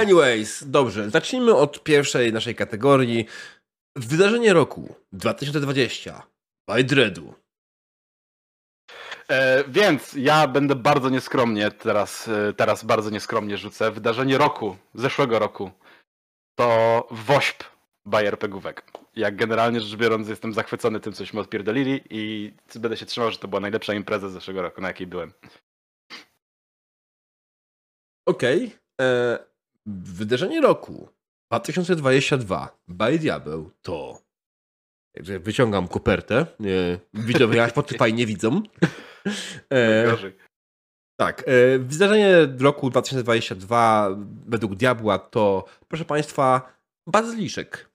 [0.00, 1.10] anyways, dobrze.
[1.10, 3.26] Zacznijmy od pierwszej naszej kategorii.
[3.96, 6.22] Wydarzenie roku 2020
[6.68, 7.34] by Dreadu.
[9.28, 13.90] E, więc ja będę bardzo nieskromnie teraz, e, teraz bardzo nieskromnie rzucę.
[13.90, 15.70] Wydarzenie roku, zeszłego roku
[16.54, 17.64] to WOŚP
[18.06, 18.84] by RPGówek.
[19.16, 23.48] Jak generalnie rzecz biorąc jestem zachwycony tym, cośmy odpierdolili i będę się trzymał, że to
[23.48, 25.32] była najlepsza impreza z zeszłego roku, na jakiej byłem.
[28.26, 28.66] Okej.
[28.66, 28.79] Okay.
[29.00, 29.38] E,
[29.86, 31.08] wydarzenie roku
[31.50, 34.18] 2022 by Diabeł to
[35.40, 36.46] wyciągam kopertę.
[37.14, 38.62] Widzowie na Spotify nie widzą.
[39.72, 40.16] E,
[41.20, 41.44] tak.
[41.46, 47.90] E, wydarzenie roku 2022 według Diabła to, proszę Państwa, bazyliszek.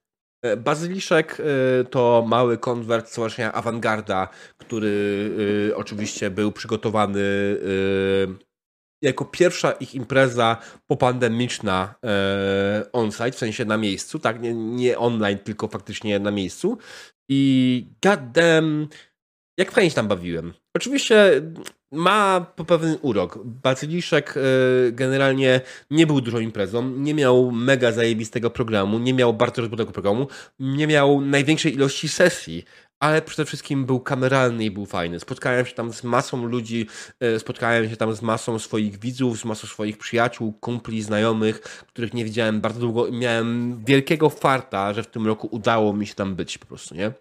[0.46, 5.32] E, bazyliszek e, to mały konwert Stowarzyszenia Awangarda, który
[5.72, 7.22] e, oczywiście był przygotowany
[9.02, 14.42] jako pierwsza ich impreza popandemiczna e, on-site, w sensie na miejscu, tak?
[14.42, 16.78] Nie, nie online, tylko faktycznie na miejscu.
[17.30, 18.88] I goddamn,
[19.58, 20.54] jak fajnie się tam bawiłem.
[20.76, 21.42] Oczywiście
[21.92, 23.40] ma pewien urok.
[23.46, 24.42] Bazyliszek e,
[24.92, 30.28] generalnie nie był dużą imprezą, nie miał mega zajebistego programu, nie miał bardzo rozbudowego programu,
[30.60, 32.66] nie miał największej ilości sesji,
[33.00, 35.20] ale przede wszystkim był kameralny i był fajny.
[35.20, 36.88] Spotkałem się tam z masą ludzi,
[37.20, 42.14] e, spotkałem się tam z masą swoich widzów, z masą swoich przyjaciół, kumpli, znajomych, których
[42.14, 43.12] nie widziałem bardzo długo.
[43.12, 47.12] Miałem wielkiego farta, że w tym roku udało mi się tam być po prostu, nie?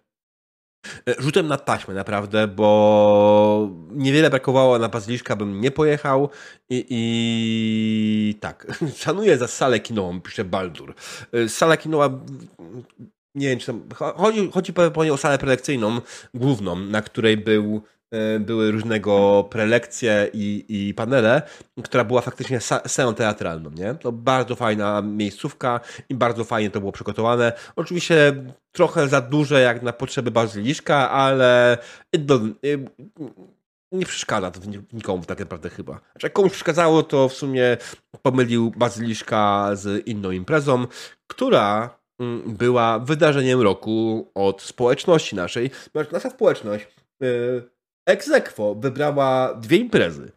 [1.09, 6.29] E, rzutem na taśmę naprawdę, bo niewiele brakowało na Bazyliszka, bym nie pojechał
[6.71, 10.95] i, i tak, szanuję za salę kinową, pisze Baldur.
[11.33, 12.11] E, sala kinowa
[13.35, 13.83] nie wiem, czy tam,
[14.17, 16.01] chodzi, chodzi pewnie o salę prelekcyjną
[16.35, 21.43] główną, na której był, e, były różnego prelekcje i, i panele,
[21.85, 23.95] która była faktycznie sceną teatralną, nie?
[23.95, 27.53] To bardzo fajna miejscówka i bardzo fajnie to było przygotowane.
[27.77, 31.79] Oczywiście trochę za duże jak na potrzeby bazyliszka, ale
[33.93, 34.61] nie przeszkadza to
[34.93, 35.93] nikomu tak naprawdę chyba.
[35.93, 37.77] Znaczy, jak komuś przeszkadzało, to w sumie
[38.23, 40.87] pomylił bazyliszka z inną imprezą,
[41.27, 41.99] która
[42.47, 45.71] była wydarzeniem roku od społeczności naszej.
[46.13, 46.87] Nasza społeczność
[47.21, 47.63] yy,
[48.07, 50.33] Exequo wybrała dwie imprezy.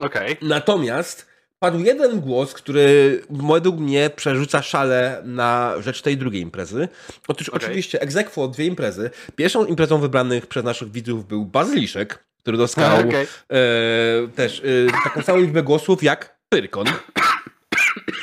[0.00, 0.36] Okay.
[0.42, 1.26] Natomiast
[1.58, 6.88] padł jeden głos, który według mnie przerzuca szale na rzecz tej drugiej imprezy.
[7.28, 7.60] Otóż okay.
[7.60, 9.10] oczywiście Exequo dwie imprezy.
[9.36, 13.26] Pierwszą imprezą wybranych przez naszych widzów był Bazyliszek, który dostał okay.
[13.48, 16.86] e, też e, taką samą liczbę głosów jak Pyrkon.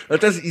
[0.10, 0.44] No to jest,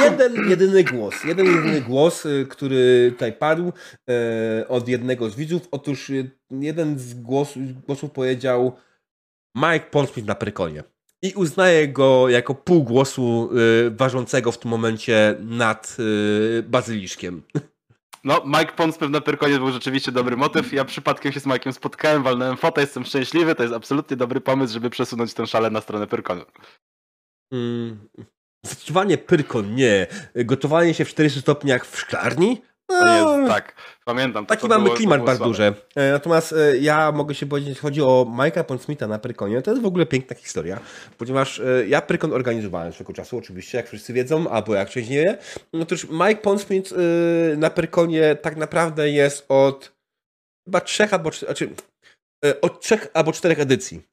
[0.00, 1.24] jeden, jedyny głos.
[1.24, 3.72] Jeden, jedyny głos, y, który tutaj padł
[4.10, 5.62] e, od jednego z widzów.
[5.70, 8.76] Otóż y, jeden z głosów, głosów powiedział
[9.54, 10.84] Mike Ponsmith na Prykonie.
[11.22, 13.50] I uznaje go jako pół głosu
[13.86, 15.96] y, ważącego w tym momencie nad
[16.64, 17.42] bazyliszkiem.
[18.24, 20.72] No, Mike Ponsmith na Pyrkonie był rzeczywiście dobry motyw.
[20.72, 23.54] Ja przypadkiem się z Mike'iem spotkałem, walnąłem fotę, jestem szczęśliwy.
[23.54, 26.42] To jest absolutnie dobry pomysł, żeby przesunąć tę szalę na stronę Pyrkonu.
[27.52, 28.08] Mm,
[28.66, 30.06] Zastosowanie pyrkon, nie.
[30.34, 32.62] Gotowanie się w 40 stopniach w szklarni?
[32.90, 34.46] No, jest, tak, pamiętam.
[34.46, 35.74] Taki mamy było, klimat bardzo duży.
[35.96, 39.82] E, natomiast e, ja mogę się powiedzieć, chodzi o Mike'a Pondsmitha na Prykonie, to jest
[39.82, 40.80] w ogóle piękna historia,
[41.18, 45.16] ponieważ e, ja Prykon organizowałem swego czasu, oczywiście, jak wszyscy wiedzą, albo jak część nie
[45.16, 45.38] wie.
[45.72, 46.94] Otóż Mike Pondsmith
[47.56, 49.92] na Prykonie tak naprawdę jest od
[50.64, 51.70] chyba trzech albo, znaczy,
[52.62, 54.09] od trzech albo czterech edycji.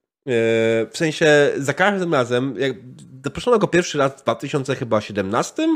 [0.92, 2.74] W sensie za każdym razem, jak
[3.24, 5.68] zaproszono go pierwszy raz w 2017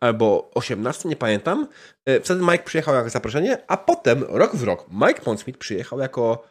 [0.00, 1.68] albo 18, nie pamiętam.
[2.06, 6.48] E, wtedy Mike przyjechał jako zaproszenie, a potem rok w rok Mike Pondsmith przyjechał jako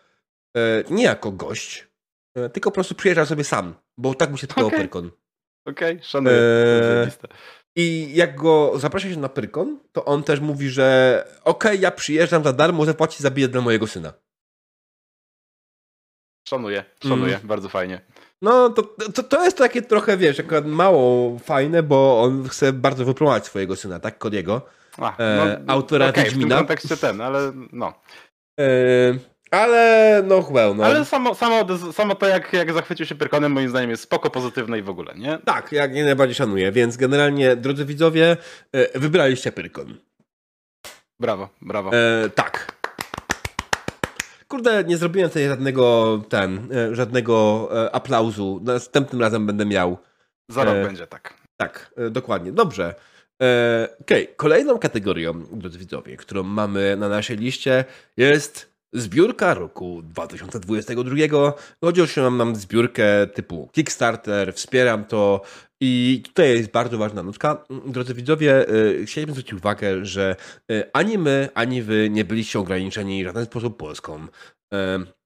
[0.58, 1.88] e, nie jako gość,
[2.36, 4.80] e, tylko po prostu przyjeżdżał sobie sam, bo tak mu się tylko okay.
[4.80, 5.12] Pyrkon.
[5.66, 6.38] Okej, okay, szanuję.
[7.78, 11.92] I jak go zaprasza się na Pyrkon, to on też mówi, że okej, okay, ja
[11.92, 14.14] przyjeżdżam za darmo, zapłaci za bilet dla mojego syna.
[16.48, 17.48] Szanuję, szanuję, mm.
[17.48, 18.02] bardzo fajnie.
[18.42, 23.06] No, to, to, to jest takie trochę, wiesz, akurat mało fajne, bo on chce bardzo
[23.06, 24.18] wypromować swojego syna, tak?
[24.18, 24.62] Kodiego.
[24.98, 26.56] A, no, e, autora okay, Wiedźmina.
[26.56, 27.94] w tym kontekście ten, ale no.
[28.60, 28.66] E,
[29.52, 30.86] ale no well, no.
[30.86, 34.80] Ale samo, samo, samo to, jak, jak zachwycił się Pyrkonem, moim zdaniem jest spoko, pozytywne
[34.80, 35.40] i w ogóle, nie?
[35.46, 38.38] Tak, jak nie najbardziej szanuję, więc generalnie, drodzy widzowie,
[38.72, 39.98] e, wybraliście Pyrkon.
[41.20, 41.92] Brawo, brawo.
[41.94, 42.75] E, tak.
[44.56, 48.62] Kurde, nie zrobiłem tutaj żadnego ten, e, żadnego e, aplauzu.
[48.64, 49.98] Następnym razem będę miał.
[50.50, 51.34] Za rok e, będzie, tak.
[51.58, 52.52] Tak, e, dokładnie.
[52.52, 52.96] Dobrze.
[53.42, 54.28] E, okay.
[54.36, 57.86] kolejną kategorią, drodzy widzowie, którą mamy na naszej liście
[58.18, 61.16] jest zbiórka roku 2022.
[61.82, 65.42] Chodzi o mam zbiórkę typu Kickstarter, wspieram to
[65.82, 67.66] i tutaj jest bardzo ważna nutka.
[67.86, 70.36] Drodzy widzowie, y, chcielibyśmy zwrócić uwagę, że
[70.72, 74.24] y, ani my, ani wy nie byliście ograniczeni w żaden sposób Polską.
[74.24, 74.78] Y,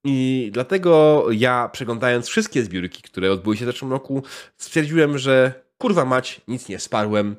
[0.04, 4.24] I dlatego ja, przeglądając wszystkie zbiórki, które odbyły się w zeszłym roku,
[4.58, 7.36] stwierdziłem, że kurwa mać, nic nie sparłem.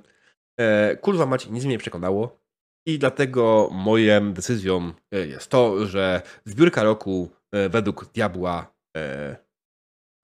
[1.00, 2.40] Kurwa mać, nic mnie nie przekonało.
[2.86, 7.30] I dlatego moją decyzją jest to, że zbiórka roku
[7.70, 8.74] według Diabła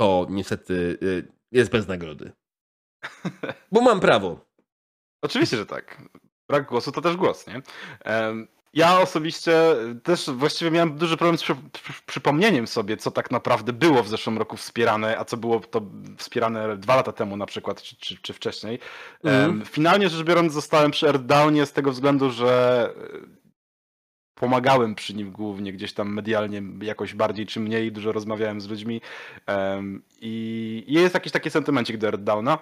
[0.01, 0.99] to niestety
[1.53, 2.33] jest bez nagrody.
[3.73, 4.41] Bo mam prawo.
[5.23, 6.03] Oczywiście, że tak.
[6.49, 7.63] Brak głosu to też głos, nie?
[8.75, 9.53] Ja osobiście
[10.03, 14.09] też właściwie miałem duży problem z przy, przy, przypomnieniem sobie, co tak naprawdę było w
[14.09, 15.83] zeszłym roku wspierane, a co było to
[16.17, 18.79] wspierane dwa lata temu na przykład, czy, czy, czy wcześniej.
[19.25, 19.65] Mm.
[19.65, 22.91] Finalnie rzecz biorąc zostałem przy Earthdownie z tego względu, że
[24.35, 29.01] pomagałem przy nim głównie gdzieś tam medialnie jakoś bardziej czy mniej, dużo rozmawiałem z ludźmi
[30.21, 32.59] i jest jakiś taki sentymencik do Earthdowna.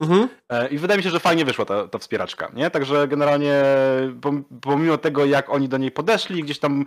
[0.00, 0.28] Mhm.
[0.48, 2.70] E, I wydaje mi się, że fajnie wyszła ta, ta wspieraczka, nie?
[2.70, 3.62] Także generalnie
[4.60, 6.84] pomimo tego, jak oni do niej podeszli, gdzieś tam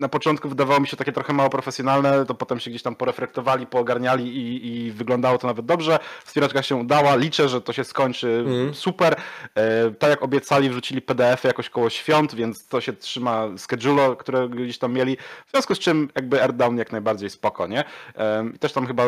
[0.00, 3.66] na początku wydawało mi się takie trochę mało profesjonalne, to potem się gdzieś tam poreflektowali,
[3.66, 5.98] poogarniali i, i wyglądało to nawet dobrze.
[6.24, 8.74] Wspieraczka się udała, liczę, że to się skończy mm.
[8.74, 9.16] super.
[9.54, 14.48] E, tak jak obiecali, wrzucili PDF-y jakoś koło świąt, więc to się trzyma schedule, które
[14.48, 15.16] gdzieś tam mieli.
[15.46, 17.84] W związku z czym jakby Airdown jak najbardziej spoko, nie?
[18.14, 19.04] E, też tam chyba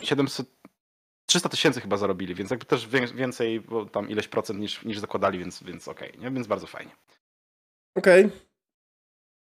[0.00, 0.55] 700
[1.26, 5.38] 300 tysięcy chyba zarobili, więc jakby też więcej, bo tam ileś procent niż, niż zakładali,
[5.38, 6.30] więc, więc okej, okay, nie?
[6.30, 6.92] Więc bardzo fajnie.
[7.96, 8.30] Okej.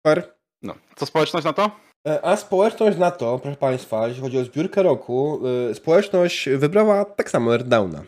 [0.04, 0.34] Okay.
[0.62, 1.72] No, co społeczność na to?
[2.08, 7.06] E, a społeczność na to, proszę Państwa, jeśli chodzi o zbiórkę roku, e, społeczność wybrała
[7.06, 8.04] tak samo Airdowna.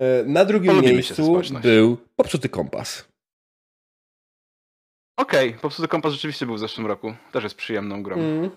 [0.00, 3.08] E, na drugim Polubimy miejscu był Popsuty Kompas.
[5.18, 7.14] Okej, okay, Popsuty Kompas rzeczywiście był w zeszłym roku.
[7.32, 8.16] Też jest przyjemną grą.
[8.16, 8.50] Mm.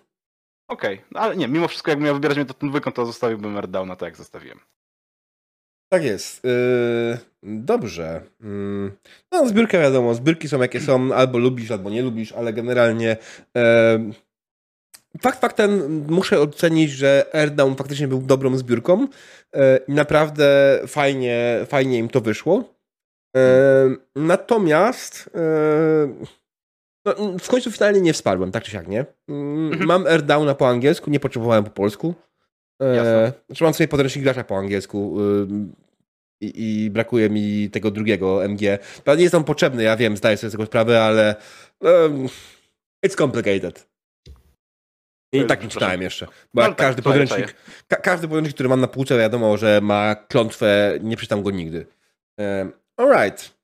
[0.68, 1.08] Okej, okay.
[1.12, 3.96] no, ale nie, mimo wszystko jak miał wybierać mnie to ten dwójką, to zostawiłbym Airdowna
[3.96, 4.60] tak jak zostawiłem.
[5.90, 6.44] Tak jest.
[6.44, 8.22] Yy, dobrze.
[8.40, 8.92] Yy.
[9.32, 13.18] No, zbiórka wiadomo, zbiórki są jakie są, albo lubisz, albo nie lubisz, ale generalnie
[13.56, 13.62] yy,
[15.22, 21.98] fakt faktem muszę ocenić, że Airdown faktycznie był dobrą zbiórką yy, i naprawdę fajnie, fajnie
[21.98, 22.74] im to wyszło.
[23.36, 26.28] Yy, natomiast yy,
[27.20, 29.06] no, w końcu finalnie nie wsparłem, tak czy siak, nie?
[29.28, 29.88] Mm, mhm.
[29.88, 32.14] Mam Airdowna po angielsku, nie potrzebowałem po polsku.
[32.82, 35.48] E, znaczy mam sobie podręcznik gracza po angielsku y,
[36.42, 38.80] i, brakuje mi tego drugiego MG.
[39.04, 41.36] To nie jest on potrzebny, ja wiem, zdaję sobie z tego sprawę, ale
[41.82, 42.28] um,
[43.06, 43.88] it's complicated.
[45.34, 46.28] I tak nie czytałem jeszcze.
[46.54, 47.56] Bo no, tak, każdy, podręcznik,
[47.88, 51.86] ka każdy podręcznik, który mam na półce, wiadomo, że ma klątwę, nie przeczytam go nigdy.
[52.38, 53.57] Um, alright.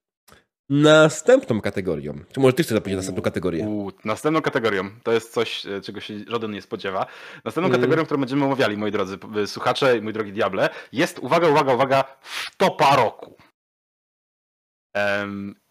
[0.81, 2.13] Następną kategorią.
[2.33, 3.65] Czy może ty chcesz zapowiedzieć następną kategorię?
[3.67, 7.05] U, następną kategorią to jest coś, e, czego się żaden nie spodziewa.
[7.45, 7.81] Następną mm.
[7.81, 12.03] kategorią, którą będziemy omawiali, moi drodzy słuchacze i mój drogi diable, jest, uwaga, uwaga, uwaga,
[12.21, 13.37] wtopa roku.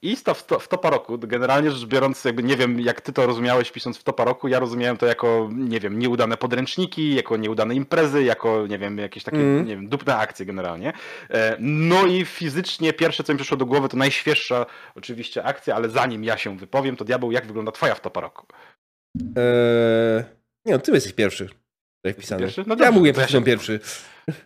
[0.02, 3.26] I w, to, w topa roku, generalnie rzecz biorąc, jakby nie wiem, jak ty to
[3.26, 7.74] rozumiałeś pisząc w topa roku, ja rozumiałem to jako, nie wiem, nieudane podręczniki, jako nieudane
[7.74, 9.66] imprezy, jako, nie wiem, jakieś takie, mm.
[9.66, 10.92] nie wiem, dupne akcje generalnie.
[11.30, 15.88] E, no i fizycznie pierwsze, co mi przyszło do głowy, to najświeższa oczywiście akcja, ale
[15.88, 18.46] zanim ja się wypowiem, to diabeł, jak wygląda twoja w topa roku?
[19.37, 20.24] Eee,
[20.64, 21.62] nie no, ty jesteś pierwszy.
[22.03, 22.43] Tutaj wpisany.
[22.43, 22.61] Pierwszy?
[22.61, 23.81] No dobrze, ja mówię, że ja pierwszy.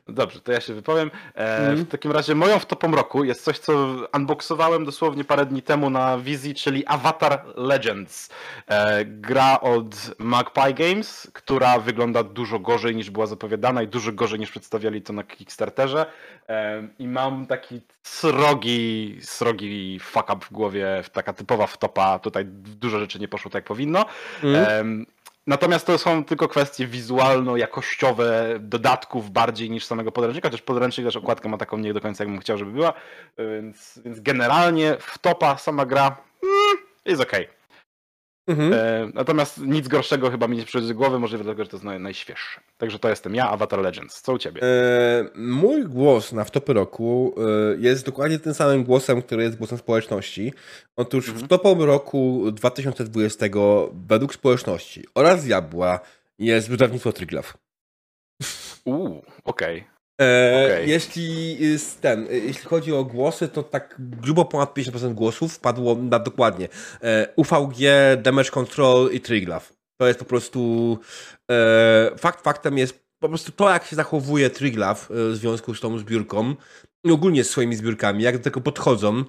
[0.09, 1.11] Dobrze, to ja się wypowiem.
[1.35, 1.85] E, mm.
[1.85, 6.19] W takim razie moją wtopą roku jest coś, co unboxowałem dosłownie parę dni temu na
[6.19, 8.31] wizji, czyli Avatar Legends.
[8.67, 14.39] E, gra od Magpie Games, która wygląda dużo gorzej niż była zapowiadana i dużo gorzej
[14.39, 16.07] niż przedstawiali to na Kickstarterze.
[16.49, 22.19] E, I mam taki srogi, srogi fuck up w głowie, taka typowa wtopa.
[22.19, 22.45] Tutaj
[22.81, 24.05] dużo rzeczy nie poszło tak jak powinno.
[24.43, 25.07] Mm.
[25.47, 31.49] Natomiast to są tylko kwestie wizualno-jakościowe dodatków bardziej niż samego podręcznika, chociaż podręcznik też okładkę
[31.49, 32.93] ma taką nie do końca jakbym chciał, żeby była,
[33.39, 37.45] więc, więc generalnie w topa sama gra mm, jest okej.
[37.45, 37.56] Okay.
[38.47, 38.73] Mhm.
[38.73, 41.85] E, natomiast nic gorszego chyba mi nie przychodzi do głowy, możliwe dlatego, że to jest
[41.85, 42.61] naj, najświeższe.
[42.79, 44.23] Także to jestem ja, Avatar Legends.
[44.23, 44.63] Co u ciebie?
[44.63, 49.79] E, mój głos na wtopy roku e, jest dokładnie tym samym głosem, który jest głosem
[49.79, 50.53] społeczności.
[50.97, 51.47] Otóż mhm.
[51.47, 53.47] w topom roku 2020
[53.93, 56.01] według społeczności oraz Diabła
[56.39, 57.53] jest wydawnictwo Triglav.
[58.85, 59.81] Uuu, okej.
[59.81, 59.96] Okay.
[60.21, 60.87] E, okay.
[60.87, 61.59] Jeśli
[62.01, 66.69] ten, jeśli chodzi o głosy, to tak grubo ponad 50% głosów padło na dokładnie
[67.03, 67.77] e, UVG,
[68.23, 69.73] Damage Control i Triglav.
[70.01, 70.99] To jest po prostu
[71.51, 75.81] e, fakt faktem jest po prostu to, jak się zachowuje Triglav e, w związku z
[75.81, 76.55] tą zbiórką
[77.05, 79.25] i ogólnie z swoimi zbiórkami, jak do tego podchodzą.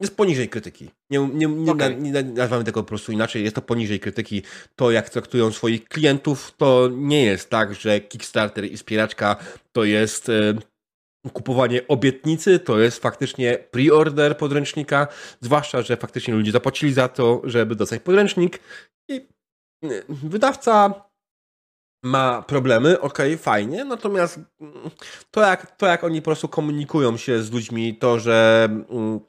[0.00, 0.90] Jest poniżej krytyki.
[1.10, 1.96] Nie, nie, nie, okay.
[1.96, 4.42] nie, nazywamy tego po prostu inaczej, jest to poniżej krytyki.
[4.76, 9.36] To, jak traktują swoich klientów, to nie jest tak, że Kickstarter i spieraczka
[9.72, 10.54] to jest e,
[11.32, 15.06] kupowanie obietnicy, to jest faktycznie pre-order podręcznika,
[15.40, 18.60] zwłaszcza, że faktycznie ludzie zapłacili za to, żeby dostać podręcznik
[19.08, 19.28] i
[19.84, 21.04] e, wydawca
[22.04, 24.90] ma problemy, ok, fajnie, natomiast mm,
[25.30, 29.20] to jak, to jak oni po prostu komunikują się z ludźmi, to, że mm,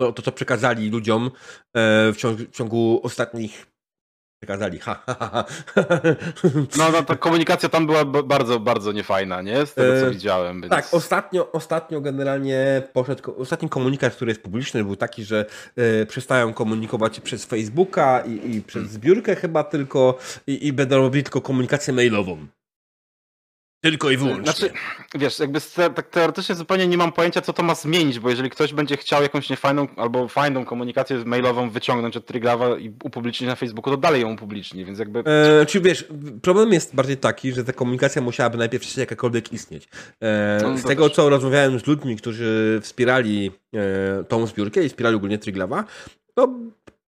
[0.00, 3.66] to, to co przekazali ludziom e, w ciągu, w ciągu ostatnich
[4.40, 4.78] przekazali.
[4.78, 5.44] Ha, ha, ha,
[6.78, 9.66] no, no, ta komunikacja tam była bardzo, bardzo niefajna, nie?
[9.66, 10.60] Z tego, co e, widziałem.
[10.60, 10.70] Więc...
[10.70, 16.52] Tak, ostatnio, ostatnio generalnie poszedł, ostatni komunikat, który jest publiczny, był taki, że e, przestają
[16.52, 21.94] komunikować przez Facebooka i, i przez zbiórkę chyba tylko i, i będą robili tylko komunikację
[21.94, 22.46] mailową.
[23.90, 24.44] Tylko i wyłącznie.
[24.44, 24.70] Znaczy,
[25.14, 25.60] wiesz, jakby
[25.94, 29.22] tak teoretycznie zupełnie nie mam pojęcia, co to ma zmienić, bo jeżeli ktoś będzie chciał
[29.22, 34.22] jakąś niefajną albo fajną komunikację mailową wyciągnąć od Triglawa i upublicznić na Facebooku, to dalej
[34.22, 35.22] ją upubliczni, więc jakby...
[35.60, 36.08] E, czy wiesz,
[36.42, 39.88] problem jest bardziej taki, że ta komunikacja musiałaby najpierw wcześniej jakakolwiek istnieć.
[40.22, 41.16] E, no, z tego, też.
[41.16, 45.84] co rozmawiałem z ludźmi, którzy wspierali e, tą zbiórkę i wspierali ogólnie Triglawa,
[46.34, 46.54] to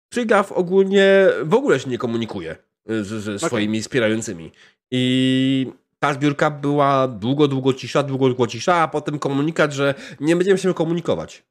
[0.09, 2.55] Triglav ogólnie w ogóle się nie komunikuje
[2.85, 3.81] z, ze swoimi okay.
[3.81, 4.51] wspierającymi.
[4.91, 5.67] I
[5.99, 10.57] ta zbiórka była długo, długo cisza, długo, długo cisza, a potem komunikat, że nie będziemy
[10.57, 11.43] się komunikować.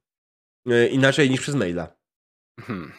[0.66, 1.96] E, inaczej niż przez maila.
[2.60, 2.92] Hmm.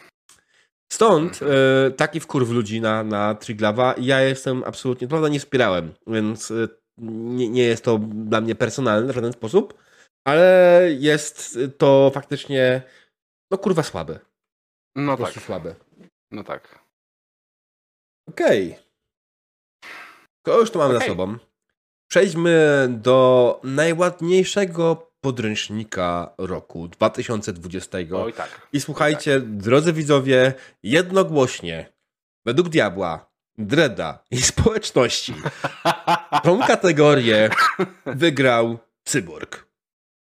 [0.92, 3.94] Stąd e, taki wkurw ludzi na, na Triglawa.
[3.98, 6.68] Ja jestem absolutnie, prawda, nie wspierałem, więc e,
[7.08, 9.74] nie, nie jest to dla mnie personalne w żaden sposób,
[10.24, 12.82] ale jest to faktycznie,
[13.50, 14.18] no kurwa, słabe.
[14.96, 15.42] No po tak.
[15.42, 15.74] słabe.
[16.30, 16.84] No tak.
[18.28, 18.72] Okej.
[18.72, 18.89] Okay.
[20.42, 21.08] Kogo już to mamy okay.
[21.08, 21.36] za sobą?
[22.08, 27.98] Przejdźmy do najładniejszego podręcznika roku 2020.
[28.14, 28.68] Oj, tak.
[28.72, 29.56] I słuchajcie, tak.
[29.56, 31.92] drodzy widzowie, jednogłośnie,
[32.44, 35.34] według diabła, Dreda i społeczności,
[36.42, 37.50] tą kategorię
[38.06, 39.66] wygrał Cyborg.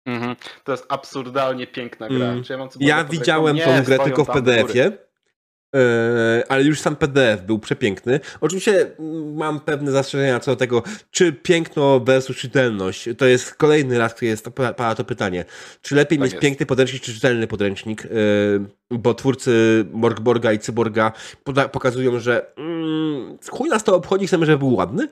[0.06, 0.36] Mm -hmm.
[0.64, 2.26] To jest absurdalnie piękna gra.
[2.26, 2.42] Mm.
[2.80, 4.92] ja, ja widziałem tą grę tylko w PDF-ie.
[5.74, 8.20] E, ale już sam PDF był przepiękny.
[8.40, 8.90] Oczywiście
[9.34, 13.08] mam pewne zastrzeżenia co do tego, czy piękno versus czytelność.
[13.18, 15.44] To jest kolejny raz, który jest pada to pytanie.
[15.82, 16.42] Czy lepiej tak mieć jest.
[16.42, 18.06] piękny podręcznik, czy czytelny podręcznik?
[18.06, 18.08] E,
[18.90, 21.12] bo twórcy Morgborga i Cyborga
[21.72, 25.08] pokazują, że mm, chuj nas to obchodzi, chcemy, żeby był ładny.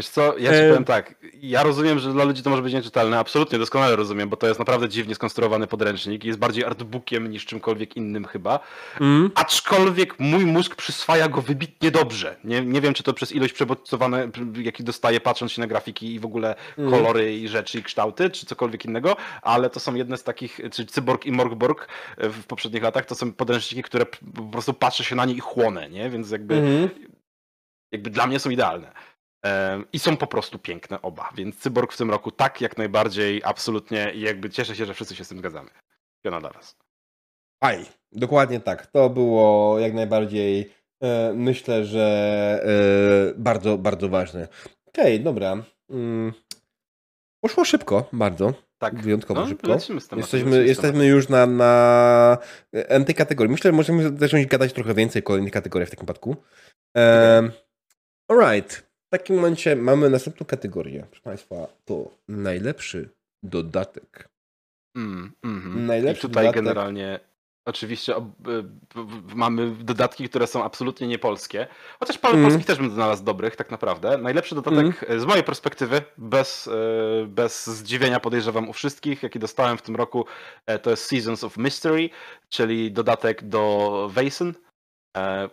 [0.00, 0.68] Wiesz co, ja ci e...
[0.68, 4.36] powiem tak, ja rozumiem, że dla ludzi to może być nieczytelne, absolutnie, doskonale rozumiem, bo
[4.36, 8.60] to jest naprawdę dziwnie skonstruowany podręcznik i jest bardziej artbookiem niż czymkolwiek innym chyba,
[9.00, 9.30] mm.
[9.34, 12.36] aczkolwiek mój mózg przyswaja go wybitnie dobrze.
[12.44, 14.30] Nie, nie wiem, czy to przez ilość przebodźcowane,
[14.62, 16.90] jaki dostaję patrząc się na grafiki i w ogóle mm.
[16.90, 20.86] kolory i rzeczy i kształty, czy cokolwiek innego, ale to są jedne z takich, czy
[20.86, 25.24] Cyborg i Morgborg w poprzednich latach, to są podręczniki, które po prostu patrzę się na
[25.24, 26.10] nie i chłonę, nie?
[26.10, 26.88] Więc jakby, mm.
[27.92, 28.92] jakby dla mnie są idealne.
[29.92, 34.12] I są po prostu piękne oba, więc Cyborg w tym roku tak, jak najbardziej, absolutnie
[34.14, 35.70] i jakby cieszę się, że wszyscy się z tym zgadzamy.
[36.24, 36.76] Piona dla was.
[37.60, 38.86] Aj, dokładnie tak.
[38.86, 40.72] To było jak najbardziej,
[41.02, 42.00] e, myślę, że
[43.30, 44.48] e, bardzo, bardzo ważne.
[44.86, 45.56] Okej, okay, dobra.
[45.90, 46.32] Mm.
[47.44, 48.52] Poszło szybko, bardzo.
[48.78, 49.02] Tak.
[49.02, 49.78] Wyjątkowo no, szybko.
[50.16, 52.38] Jesteśmy, jesteśmy już na, na
[53.00, 53.52] MT kategorii.
[53.52, 56.36] Myślę, że możemy zacząć gadać trochę więcej o kolejnych kategoriach w takim przypadku.
[56.94, 57.52] Um,
[58.28, 58.89] alright.
[59.10, 61.06] W takim momencie mamy następną kategorię.
[61.10, 63.08] Proszę Państwa, to najlepszy
[63.42, 64.28] dodatek.
[64.96, 66.62] Mm, mm, najlepszy I tutaj dodatek...
[66.62, 67.20] generalnie
[67.64, 68.24] oczywiście ob,
[69.34, 71.66] mamy dodatki, które są absolutnie niepolskie.
[72.00, 72.46] Chociaż parę mm.
[72.46, 74.18] polskich też bym znalazł dobrych, tak naprawdę.
[74.18, 75.20] Najlepszy dodatek mm.
[75.20, 80.24] z mojej perspektywy, bez, e, bez zdziwienia podejrzewam u wszystkich, jaki dostałem w tym roku,
[80.82, 82.10] to jest Seasons of Mystery,
[82.48, 84.54] czyli dodatek do Vason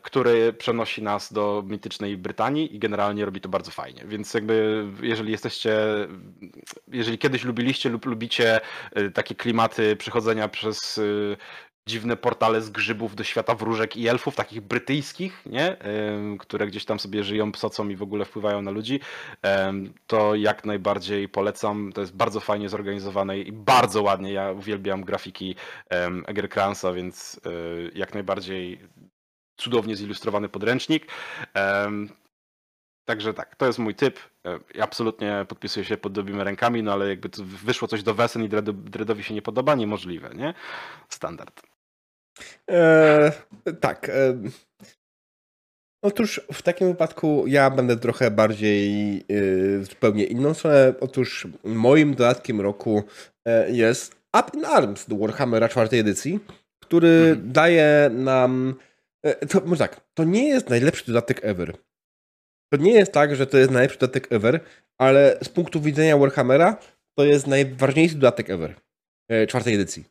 [0.02, 4.04] który przenosi nas do mitycznej Brytanii i generalnie robi to bardzo fajnie.
[4.06, 5.78] Więc jakby jeżeli jesteście,
[6.88, 11.02] jeżeli kiedyś lubiliście lub lubicie e, takie klimaty przechodzenia przez e,
[11.88, 15.78] dziwne portale z grzybów do świata wróżek i elfów, takich brytyjskich, nie?
[16.40, 19.00] które gdzieś tam sobie żyją, psocą i w ogóle wpływają na ludzi,
[20.08, 21.92] to jak najbardziej polecam.
[21.94, 24.34] To jest bardzo fajnie zorganizowane i bardzo ładnie.
[24.34, 25.56] Ja uwielbiam grafiki
[26.28, 27.42] Egerkransa, więc
[27.96, 28.80] jak najbardziej
[29.58, 31.08] cudownie zilustrowany podręcznik.
[33.06, 34.20] Także tak, to jest mój typ.
[34.76, 38.50] Ja absolutnie podpisuję się pod dobrymi rękami, no ale jakby wyszło coś do Wesen i
[38.74, 40.54] Dreadowi się nie podoba, niemożliwe, nie?
[41.10, 41.62] Standard.
[42.70, 43.32] E,
[43.80, 44.10] tak.
[44.10, 44.42] E,
[46.02, 50.94] otóż w takim wypadku ja będę trochę bardziej e, zupełnie inną stronę.
[51.00, 53.04] Otóż moim dodatkiem roku
[53.46, 56.40] e, jest Up in Arms do Warhammera czwartej edycji,
[56.80, 57.52] który mhm.
[57.52, 58.76] daje nam.
[59.28, 61.74] E, to, może tak, to nie jest najlepszy dodatek ever.
[62.74, 64.60] To nie jest tak, że to jest najlepszy dodatek ever,
[64.98, 66.78] ale z punktu widzenia Warhammera
[67.18, 68.76] to jest najważniejszy dodatek ever
[69.30, 70.04] e, czwartej edycji.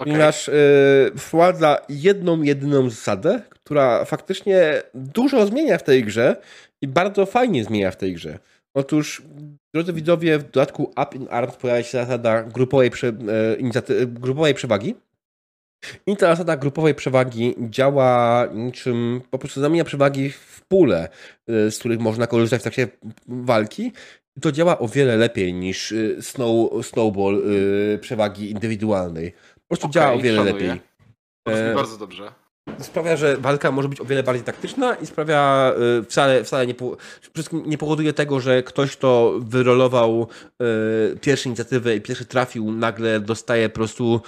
[0.00, 0.12] Okay.
[0.12, 6.36] Ponieważ y, wprowadza jedną, jedyną zasadę, która faktycznie dużo zmienia w tej grze
[6.82, 8.38] i bardzo fajnie zmienia w tej grze.
[8.74, 9.22] Otóż,
[9.74, 14.94] drodzy widzowie, w dodatku Up in Arms pojawia się zasada grupowej, prze, e, grupowej przewagi.
[16.06, 21.08] I ta zasada grupowej przewagi działa niczym, po prostu zamienia przewagi w pule,
[21.48, 22.88] e, z których można korzystać w trakcie
[23.28, 23.92] walki.
[24.36, 27.42] I to działa o wiele lepiej niż e, snow, snowball
[28.00, 29.32] przewagi indywidualnej.
[29.54, 30.54] Po prostu okay, działa o wiele szanuję.
[30.54, 30.80] lepiej.
[31.48, 32.32] E, bardzo dobrze.
[32.80, 36.74] Sprawia, że walka może być o wiele bardziej taktyczna i sprawia y, wcale, wcale nie,
[37.52, 40.28] nie powoduje tego, że ktoś, kto wyrolował
[41.12, 44.20] y, pierwszą inicjatywę i pierwszy trafił, nagle dostaje po prostu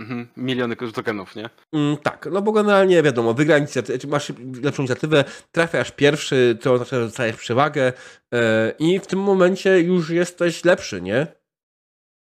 [0.00, 1.50] Mhm, miliony tokenów, nie?
[1.72, 4.32] Mm, tak, no bo generalnie wiadomo, wygra inicjatywę, masz
[4.62, 7.92] lepszą inicjatywę, trafiasz pierwszy, to oznacza, że dostajesz przewagę
[8.32, 8.40] yy,
[8.78, 11.26] i w tym momencie już jesteś lepszy, nie?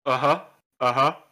[0.04, 1.27] Aha, aha.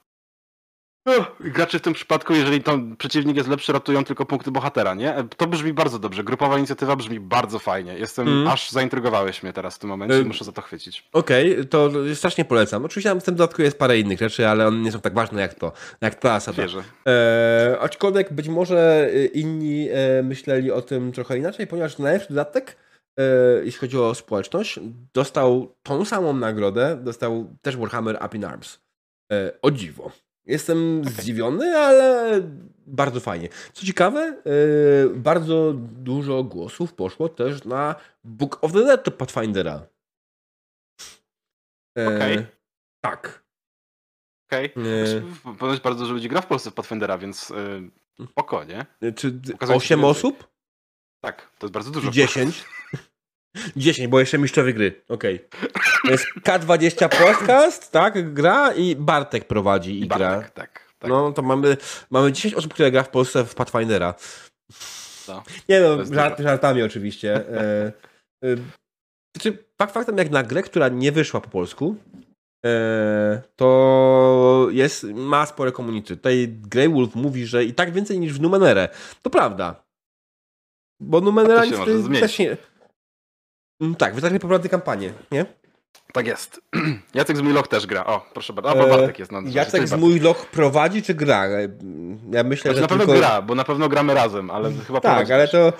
[1.40, 5.14] Gracze w tym przypadku, jeżeli tam przeciwnik jest lepszy, ratują tylko punkty bohatera, nie?
[5.36, 6.24] To brzmi bardzo dobrze.
[6.24, 7.98] Grupowa inicjatywa brzmi bardzo fajnie.
[7.98, 8.48] Jestem, mm.
[8.48, 11.08] aż zaintrygowałeś mnie teraz w tym momencie i muszę za to chwycić.
[11.12, 12.84] Okej, okay, to strasznie polecam.
[12.84, 15.54] Oczywiście w tym dodatku jest parę innych rzeczy, ale one nie są tak ważne jak
[15.54, 16.62] to, jak ta zasada.
[16.62, 16.82] Wierzę.
[17.06, 22.76] E, aczkolwiek być może y, inni e, myśleli o tym trochę inaczej, ponieważ najlepszy dodatek
[23.18, 23.24] e,
[23.64, 24.80] jeśli chodzi o społeczność,
[25.14, 28.78] dostał tą samą nagrodę, dostał też Warhammer Up in Arms.
[29.32, 30.25] E, o dziwo.
[30.46, 31.12] Jestem okay.
[31.12, 32.40] zdziwiony, ale
[32.86, 33.48] bardzo fajnie.
[33.72, 37.94] Co ciekawe, yy, bardzo dużo głosów poszło też na
[38.24, 39.86] Book of the Dead Pathfindera.
[41.96, 42.34] Yy, Okej.
[42.34, 42.46] Okay.
[43.00, 43.44] Tak.
[44.48, 44.70] Okej.
[44.70, 44.84] Okay.
[44.84, 45.54] Yy.
[45.58, 47.50] Ponoć bardzo dużo ludzi gra w Polsce w Pathfindera, więc
[48.18, 48.86] yy, spokojnie.
[49.16, 50.48] Czy 8 osób?
[51.20, 52.10] Tak, to jest bardzo dużo.
[52.10, 52.64] 10?
[53.76, 55.02] 10, bo jeszcze mistrzowie gry.
[55.08, 55.46] Okej.
[55.46, 55.70] Okay.
[56.04, 58.34] To jest K20 Podcast, tak?
[58.34, 60.18] Gra i Bartek prowadzi i, I gra.
[60.18, 61.10] Bartek, tak, tak.
[61.10, 61.76] No to mamy,
[62.10, 64.14] mamy 10 osób, które gra w Polsce w Pathfindera.
[65.28, 67.34] No, nie no, żart, żartami oczywiście.
[67.34, 67.92] E,
[68.44, 68.56] e,
[69.36, 71.96] znaczy, fakt faktem jak na grę, która nie wyszła po polsku,
[72.66, 76.16] e, to jest, ma spore community.
[76.16, 78.88] Tutaj Grey Wolf mówi, że i tak więcej niż w Numenere.
[79.22, 79.84] To prawda.
[81.00, 81.62] Bo Numenera
[82.20, 82.56] też nie...
[83.80, 85.46] Mm, tak, wystarczy poprowadzić kampanię, nie?
[86.12, 86.60] Tak jest.
[87.14, 88.06] Jacek z mój loch też gra.
[88.06, 88.70] O, proszę bardzo.
[88.70, 91.48] A, Bartek jest na Jacek z mój loch prowadzi czy gra?
[92.30, 92.98] Ja myślę, znaczy, że na tylko...
[92.98, 95.72] pewno gra, bo na pewno gramy razem, ale chyba Tak, ale to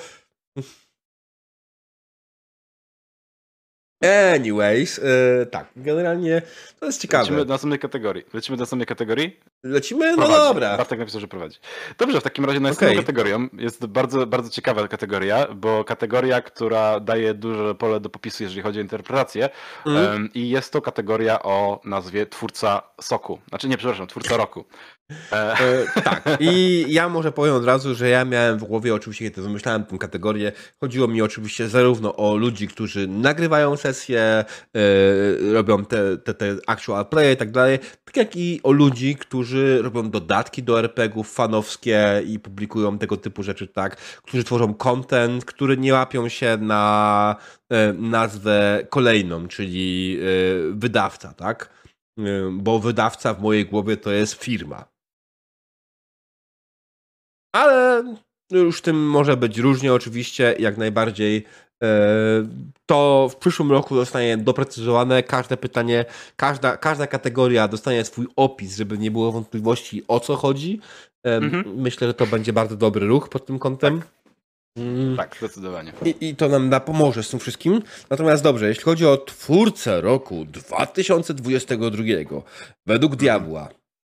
[4.35, 6.43] Anyways, yy, tak, generalnie
[6.81, 7.23] to jest ciekawe.
[7.23, 8.25] Lecimy do następnej kategorii.
[8.35, 9.41] Lecimy do następnej kategorii?
[9.63, 10.11] Lecimy?
[10.11, 10.45] No prowadzi.
[10.45, 10.77] dobra.
[10.77, 11.59] Bartek napisał, że prowadzi.
[11.99, 13.03] Dobrze, w takim razie następną okay.
[13.03, 18.63] kategorią jest bardzo, bardzo ciekawa kategoria, bo kategoria, która daje duże pole do popisu, jeżeli
[18.63, 19.49] chodzi o interpretację
[19.87, 20.29] mm.
[20.35, 23.39] i jest to kategoria o nazwie twórca soku.
[23.49, 24.65] Znaczy nie, przepraszam, twórca roku.
[25.33, 26.23] E, tak.
[26.41, 29.99] I ja może powiem od razu, że ja miałem w głowie, oczywiście, kiedy wymyślałem tę
[29.99, 34.45] kategorię, chodziło mi oczywiście zarówno o ludzi, którzy nagrywają sesje, e,
[35.53, 39.83] robią te, te, te actual play i tak dalej, tak jak i o ludzi, którzy
[39.83, 45.77] robią dodatki do RPGów fanowskie i publikują tego typu rzeczy, tak, którzy tworzą content, który
[45.77, 47.37] nie łapią się na
[47.71, 50.25] e, nazwę kolejną, czyli e,
[50.73, 51.71] wydawca, tak?
[52.19, 52.23] E,
[52.53, 54.97] bo wydawca w mojej głowie to jest firma
[57.57, 58.05] ale
[58.51, 61.45] już tym może być różnie oczywiście, jak najbardziej.
[61.83, 61.89] E,
[62.87, 65.23] to w przyszłym roku zostanie doprecyzowane.
[65.23, 66.05] Każde pytanie,
[66.37, 70.81] każda, każda kategoria dostanie swój opis, żeby nie było wątpliwości o co chodzi.
[71.27, 71.75] E, mhm.
[71.77, 73.99] Myślę, że to będzie bardzo dobry ruch pod tym kątem.
[73.99, 74.09] Tak.
[74.77, 75.17] Mm.
[75.17, 75.93] Tak, zdecydowanie.
[76.05, 77.83] I, I, to nam da pomoże z tym wszystkim.
[78.11, 82.03] Natomiast dobrze, jeśli chodzi o twórcę roku 2022,
[82.87, 83.19] według mhm.
[83.19, 83.69] Diabła,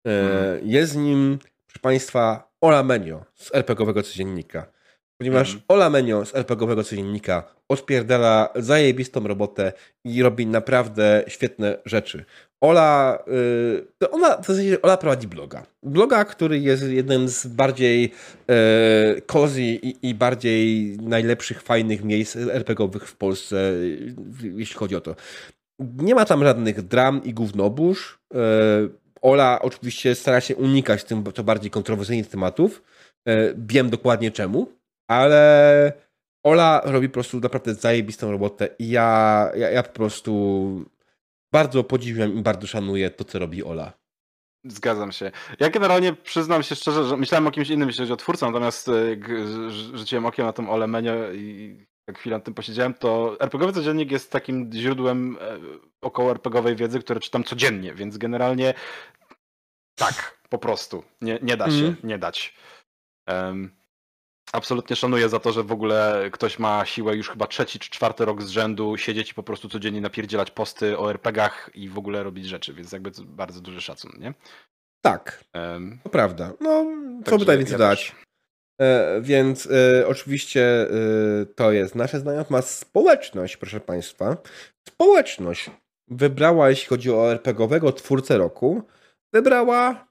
[0.07, 0.67] e, mhm.
[0.67, 4.76] jest nim, proszę Państwa, Ola Menio z RPGowego Codziennika.
[5.17, 5.61] Ponieważ mm.
[5.67, 9.73] Ola Menio z RPGowego Codziennika odpierdala zajebistą robotę
[10.05, 12.25] i robi naprawdę świetne rzeczy.
[12.61, 13.23] Ola,
[14.01, 15.65] yy, ona, w zasadzie Ola prowadzi bloga.
[15.83, 18.01] Bloga, który jest jednym z bardziej
[18.47, 23.55] yy, cozy i, i, bardziej najlepszych, fajnych miejsc RPGowych w Polsce,
[24.41, 25.15] yy, jeśli chodzi o to.
[25.79, 28.19] Nie ma tam żadnych dram i gównobórz.
[28.33, 28.39] Yy,
[29.21, 32.83] Ola oczywiście stara się unikać tym to bardziej kontrowersyjnych tematów.
[33.27, 34.67] E, wiem dokładnie czemu,
[35.07, 35.93] ale
[36.43, 40.85] Ola robi po prostu naprawdę zajebistą robotę i ja, ja, ja po prostu
[41.51, 43.93] bardzo podziwiam i bardzo szanuję to, co robi Ola.
[44.65, 45.31] Zgadzam się.
[45.59, 48.89] Ja generalnie przyznam się szczerze, że myślałem o kimś innym, jeśli chodzi o twórcę, natomiast
[48.89, 49.29] e, jak
[49.93, 51.77] rzuciłem okiem na tą Olemenię i
[52.07, 55.57] jak chwilę nad tym posiedziałem, to RPGowy codziennik jest takim źródłem e,
[56.01, 58.73] około RPGowej wiedzy, które czytam codziennie, więc generalnie
[59.95, 61.03] tak, po prostu.
[61.21, 61.95] Nie, nie da się, mm.
[62.03, 62.55] nie dać.
[63.27, 63.76] Um,
[64.53, 68.25] absolutnie szanuję za to, że w ogóle ktoś ma siłę już chyba trzeci czy czwarty
[68.25, 72.23] rok z rzędu siedzieć i po prostu codziennie napierdzielać posty o RPGach i w ogóle
[72.23, 74.33] robić rzeczy, więc jakby bardzo duży szacun, nie?
[75.01, 76.53] Tak, um, to prawda.
[76.59, 76.85] No,
[77.25, 78.15] co by tutaj więcej ja dać?
[78.81, 84.37] E, więc e, oczywiście e, to jest nasze zdanie, natomiast społeczność, proszę Państwa,
[84.87, 85.71] społeczność
[86.07, 88.83] wybrała, jeśli chodzi o RPGowego twórcę roku,
[89.33, 90.07] wybrała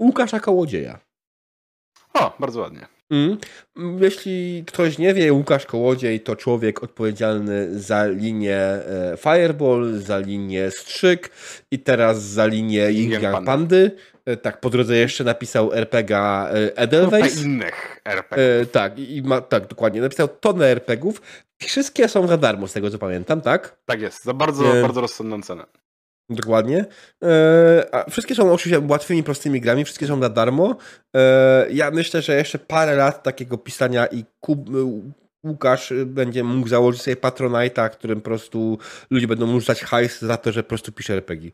[0.00, 0.98] Łukasza Kołodzieja.
[2.14, 2.93] O, bardzo ładnie.
[3.10, 3.38] Mm.
[4.00, 10.70] Jeśli ktoś nie wie, Łukasz Kołodziej to człowiek odpowiedzialny za linię e, Fireball, za linię
[10.70, 11.30] Strzyk
[11.70, 13.90] i teraz za linię Yin Pandy.
[14.26, 17.42] E, tak, po drodze jeszcze napisał RPG e, Edelweiss.
[17.42, 18.66] innych RPG.
[18.72, 20.00] tak, i ma, tak, dokładnie.
[20.00, 21.22] Napisał tonę RPGów.
[21.62, 23.76] Wszystkie są za darmo, z tego co pamiętam, tak?
[23.86, 25.64] Tak jest, za bardzo, bardzo rozsądną cenę.
[26.28, 26.84] Dokładnie.
[27.24, 30.76] E, a wszystkie są oczywiście łatwymi, prostymi grami, wszystkie są na darmo.
[31.16, 34.70] E, ja myślę, że jeszcze parę lat takiego pisania i Kub,
[35.44, 38.78] Łukasz będzie mógł założyć sobie Patronite'a, którym po prostu
[39.10, 41.50] ludzie będą mu rzucać hajs za to, że po prostu pisze RPG.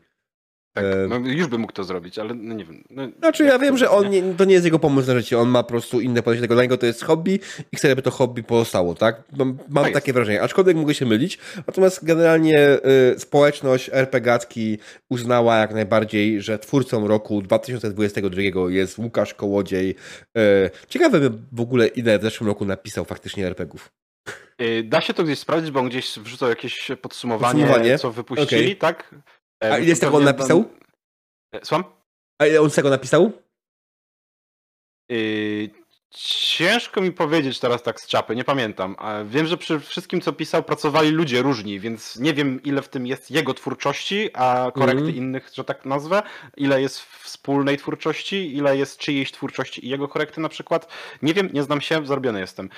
[0.73, 2.83] Tak, no już by mógł to zrobić, ale no nie wiem.
[2.89, 5.49] No, znaczy ja wiem, że on nie, to nie jest jego pomysł na życie, on
[5.49, 7.39] ma po prostu inne podejście tego, dla niego to jest hobby
[7.71, 9.23] i chce, żeby to hobby pozostało, tak?
[9.37, 12.77] Mam, mam tak takie wrażenie, aczkolwiek mogę się mylić, natomiast generalnie
[13.13, 14.77] y, społeczność RPGatki
[15.09, 19.95] uznała jak najbardziej, że twórcą roku 2022 jest Łukasz Kołodziej.
[20.37, 21.19] Y, ciekawe
[21.51, 23.91] w ogóle ile w zeszłym roku napisał faktycznie RPGów.
[24.61, 27.97] Y, da się to gdzieś sprawdzić, bo on gdzieś wrzucał jakieś podsumowanie, podsumowanie?
[27.97, 28.75] co wypuścili, okay.
[28.75, 29.15] tak?
[29.61, 30.65] A ile z tego on napisał?
[31.53, 31.83] E, słucham?
[32.41, 33.31] A ile on z tego napisał?
[35.09, 35.69] Yy,
[36.11, 38.95] ciężko mi powiedzieć teraz tak z czapy, nie pamiętam.
[39.25, 43.07] Wiem, że przy wszystkim, co pisał, pracowali ludzie różni, więc nie wiem, ile w tym
[43.07, 45.15] jest jego twórczości, a korekty mm.
[45.15, 46.23] innych, że tak nazwę,
[46.57, 50.87] ile jest wspólnej twórczości, ile jest czyjejś twórczości i jego korekty na przykład.
[51.21, 52.69] Nie wiem, nie znam się, zarobiony jestem.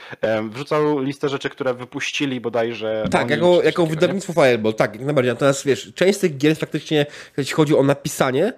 [0.50, 3.06] Wrzucał listę rzeczy, które wypuścili bodajże.
[3.12, 5.34] Tak, jako, jako wydawnictwo Fireball, tak, jak najbardziej.
[5.34, 7.06] Natomiast wiesz, część z tych gier faktycznie,
[7.38, 8.54] jeśli chodzi o napisanie,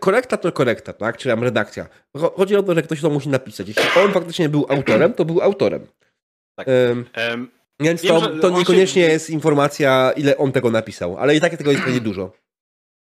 [0.00, 1.16] korekta to korekta, tak?
[1.16, 1.86] Czy tam redakcja.
[2.36, 3.68] Chodzi o to, że ktoś to musi napisać.
[3.68, 5.86] Jeśli on faktycznie był autorem, to był autorem.
[6.58, 6.66] Tak.
[6.66, 7.48] Um, um,
[7.80, 9.08] więc wiem, to, to niekoniecznie się...
[9.08, 12.32] jest informacja, ile on tego napisał, ale i tak tego jest pewnie dużo.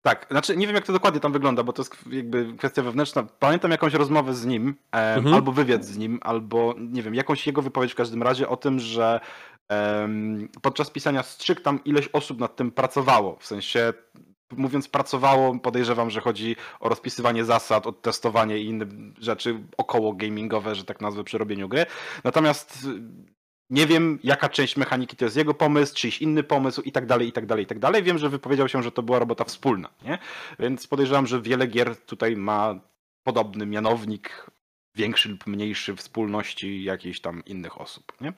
[0.03, 3.27] Tak, znaczy nie wiem jak to dokładnie tam wygląda, bo to jest jakby kwestia wewnętrzna.
[3.39, 5.35] Pamiętam jakąś rozmowę z nim, e, mhm.
[5.35, 8.81] albo wywiad z nim, albo nie wiem, jakąś jego wypowiedź w każdym razie o tym,
[8.81, 9.21] że
[9.73, 10.09] e,
[10.63, 13.37] podczas pisania strzyk tam ileś osób nad tym pracowało.
[13.41, 13.93] W sensie
[14.57, 18.87] mówiąc pracowało, podejrzewam, że chodzi o rozpisywanie zasad, odtestowanie i inne
[19.19, 21.87] rzeczy około gamingowe, że tak nazwę, przy robieniu gry.
[22.25, 22.89] Natomiast
[23.71, 27.29] nie wiem, jaka część mechaniki to jest jego pomysł, czyjś inny pomysł i tak dalej,
[27.29, 28.03] i tak dalej, i tak dalej.
[28.03, 30.19] Wiem, że wypowiedział się, że to była robota wspólna, nie?
[30.59, 32.81] Więc podejrzewam, że wiele gier tutaj ma
[33.23, 34.51] podobny mianownik,
[34.95, 38.33] większy lub mniejszy wspólności jakichś tam innych osób, nie?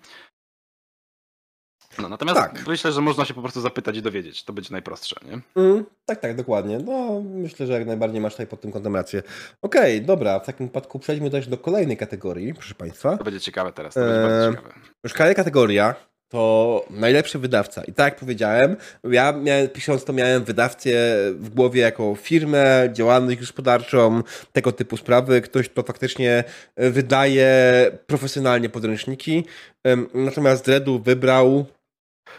[2.03, 2.67] No, natomiast tak.
[2.67, 4.45] myślę, że można się po prostu zapytać i dowiedzieć.
[4.45, 5.63] To będzie najprostsze, nie?
[5.63, 6.79] Mm, tak, tak, dokładnie.
[6.79, 9.23] No, myślę, że jak najbardziej masz tutaj pod tym kątem rację.
[9.63, 13.17] Okej, okay, dobra, w takim wypadku przejdźmy też do kolejnej kategorii, proszę Państwa.
[13.17, 14.75] To będzie ciekawe teraz, to będzie eee, bardzo ciekawe.
[15.05, 15.95] Już kolejna kategoria
[16.29, 17.85] to najlepszy wydawca.
[17.85, 18.77] I tak jak powiedziałem,
[19.11, 20.91] ja miałem, pisząc to miałem wydawcę
[21.33, 24.23] w głowie jako firmę, działalność gospodarczą,
[24.53, 25.41] tego typu sprawy.
[25.41, 26.45] Ktoś, kto faktycznie
[26.77, 27.51] wydaje
[28.07, 29.45] profesjonalnie podręczniki.
[30.15, 31.67] Natomiast Dredu wybrał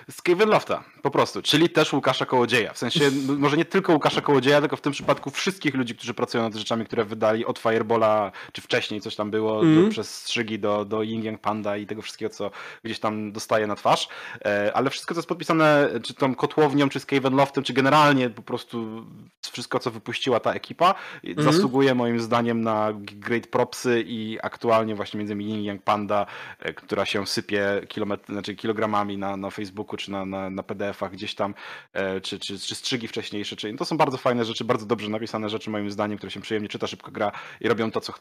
[0.10, 2.74] z Lofta, po prostu, czyli też Łukasza Kołodzieja.
[2.74, 3.00] W sensie,
[3.38, 6.86] może nie tylko Łukasza Kołodzieja, tylko w tym przypadku wszystkich ludzi, którzy pracują nad rzeczami,
[6.86, 9.66] które wydali od Firebola, czy wcześniej coś tam było, mm.
[9.66, 9.90] do, mhm.
[9.90, 12.52] przez strzygi do, do Ying Yang Panda i tego wszystkiego, co
[12.84, 14.08] gdzieś tam dostaje na twarz.
[14.46, 18.42] E, ale wszystko, co jest podpisane, czy tą kotłownią, czy z Loftem, czy generalnie po
[18.42, 19.06] prostu
[19.52, 21.44] wszystko, co wypuściła ta ekipa, mm.
[21.44, 26.26] zasługuje moim zdaniem na great propsy i aktualnie właśnie między innymi Ying Yang Panda,
[26.60, 31.12] e, która się sypie kilometr, znaczy kilogramami na, na Facebooku, czy na, na, na PDF-ach
[31.12, 31.54] gdzieś tam,
[31.94, 35.50] e, czy, czy, czy strzygi wcześniejsze, czy to są bardzo fajne rzeczy, bardzo dobrze napisane
[35.50, 38.14] rzeczy moim zdaniem, które się przyjemnie czyta, szybko gra i robią to, co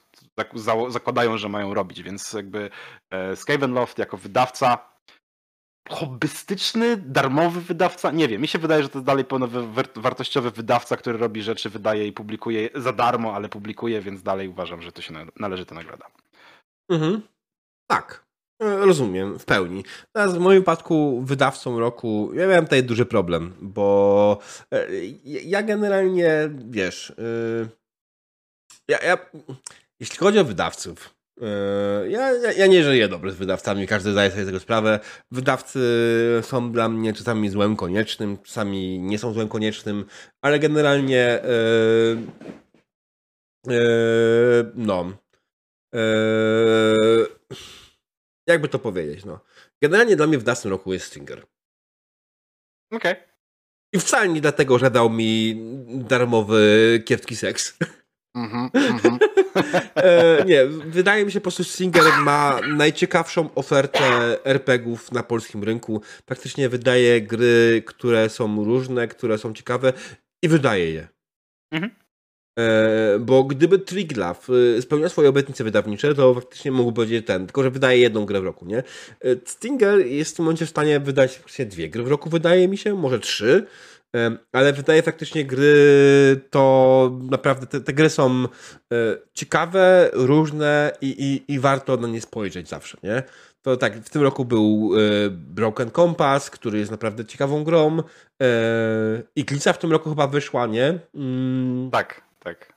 [0.88, 2.70] zakładają, że mają robić, więc jakby
[3.10, 4.94] e, Skavenloft jako wydawca
[5.88, 8.10] hobbystyczny, darmowy wydawca?
[8.10, 12.06] Nie wiem, mi się wydaje, że to jest dalej pełnowartościowy wydawca, który robi rzeczy, wydaje
[12.06, 16.06] i publikuje za darmo, ale publikuje, więc dalej uważam, że to się należy ta nagroda.
[16.90, 17.22] Mhm.
[17.86, 18.23] Tak,
[18.60, 19.84] rozumiem, w pełni.
[20.14, 24.38] Natomiast w moim wypadku wydawcą roku, ja miałem tutaj duży problem, bo
[24.72, 24.86] e,
[25.24, 27.68] ja generalnie, wiesz, e,
[28.88, 29.18] ja, ja
[30.00, 31.14] jeśli chodzi o wydawców,
[32.08, 35.00] ja, ja, ja, nie żyję dobrze z wydawcami, każdy zdaje sobie z tego sprawę.
[35.30, 35.80] Wydawcy
[36.42, 40.04] są dla mnie czasami złem koniecznym, czasami nie są złem koniecznym,
[40.42, 41.40] ale generalnie
[44.74, 45.12] no
[48.46, 49.40] jakby to powiedzieć, no.
[49.82, 51.46] Generalnie dla mnie w następnym roku jest Stinger.
[52.92, 53.12] Okej.
[53.12, 53.34] Okay.
[53.92, 55.56] I wcale nie dlatego, że dał mi
[55.88, 57.78] darmowy kiepski seks.
[58.36, 59.18] Mm-hmm, mm-hmm.
[59.94, 66.02] e, nie, wydaje mi się po prostu Stinger ma najciekawszą ofertę RPGów na polskim rynku.
[66.26, 69.92] Praktycznie wydaje gry, które są różne, które są ciekawe
[70.42, 71.08] i wydaje je.
[71.74, 72.03] Mm-hmm.
[72.58, 74.38] E, bo gdyby Triglav
[74.78, 78.40] e, spełniał swoje obietnice wydawnicze, to faktycznie mógłby powiedzieć ten, tylko że wydaje jedną grę
[78.40, 78.78] w roku, nie?
[78.78, 78.82] E,
[79.44, 82.78] Stinger jest w tym momencie w stanie wydać się dwie gry w roku, wydaje mi
[82.78, 83.66] się, może trzy,
[84.52, 88.44] ale wydaje faktycznie gry, to naprawdę te, te gry są
[89.32, 91.06] ciekawe, różne i,
[91.48, 93.22] i, i warto na nie spojrzeć zawsze, nie?
[93.62, 94.90] To tak, w tym roku był
[95.30, 98.02] Broken Compass, który jest naprawdę ciekawą grą.
[99.36, 100.98] I Glica w tym roku chyba wyszła, nie?
[101.14, 101.90] Mm.
[101.90, 102.72] Tak tak.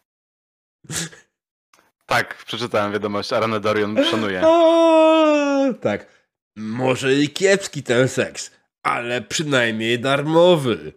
[2.05, 3.33] tak, przeczytałem wiadomość.
[3.33, 4.41] Arane Dorion szanuje.
[5.81, 6.17] tak.
[6.55, 8.51] Może i kiepski ten seks,
[8.83, 10.93] ale przynajmniej darmowy.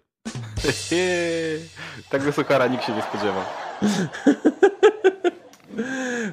[2.10, 3.44] Tego suchara nikt się nie spodziewał.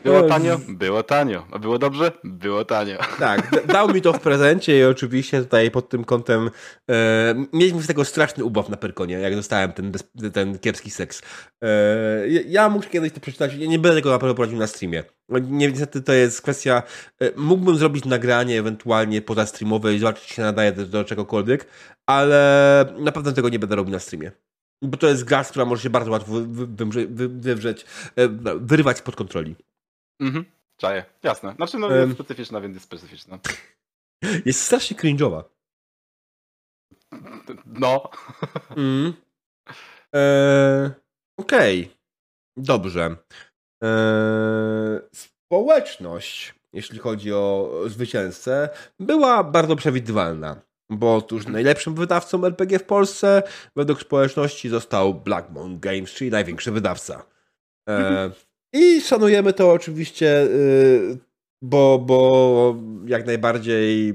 [0.04, 0.60] Było tanio?
[0.68, 1.48] Było tanio.
[1.52, 2.12] A było dobrze?
[2.24, 2.98] Było tanio.
[3.20, 6.50] Tak, dał mi to w prezencie i oczywiście tutaj pod tym kątem
[6.90, 9.92] e, mieliśmy z tego straszny ubaw na Perkonie, jak dostałem ten,
[10.34, 11.22] ten kiepski seks.
[11.64, 15.04] E, ja muszę kiedyś to przeczytać, ja nie będę tego na pewno prowadził na streamie.
[15.30, 16.84] Nie, niestety to jest kwestia,
[17.20, 21.68] e, mógłbym zrobić nagranie ewentualnie poza streamowe i zobaczyć, czy się nadaje do, do czegokolwiek,
[22.06, 24.32] ale na pewno tego nie będę robił na streamie.
[24.82, 26.32] Bo to jest gra, która może się bardzo łatwo
[27.30, 27.86] wywrzeć,
[28.16, 28.28] e,
[28.60, 29.56] wyrywać spod kontroli.
[30.20, 30.46] Mhm,
[30.78, 31.54] czaję, jasne.
[31.56, 33.40] Znaczy, no jest specyficzna, więc jest specyficzna.
[34.46, 35.44] Jest strasznie cringe'owa.
[37.66, 38.10] No.
[38.78, 39.14] Mm.
[40.16, 40.92] E,
[41.40, 41.98] Okej.
[42.58, 43.16] Dobrze.
[43.84, 50.62] E, społeczność, jeśli chodzi o zwycięzcę, była bardzo przewidywalna.
[50.90, 53.44] Bo otóż najlepszym wydawcą RPG w Polsce
[53.76, 57.26] według społeczności został Blackmon Games, czyli największy wydawca.
[57.90, 58.32] E, mhm.
[58.78, 61.18] I szanujemy to oczywiście, y,
[61.62, 62.76] bo, bo
[63.06, 64.14] jak najbardziej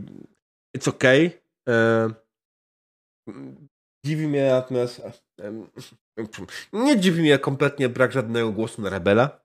[0.77, 1.31] it's okay.
[1.69, 2.11] E,
[4.07, 5.03] dziwi mnie natomiast.
[6.73, 9.41] Nie dziwi mnie kompletnie brak żadnego głosu na Rebela.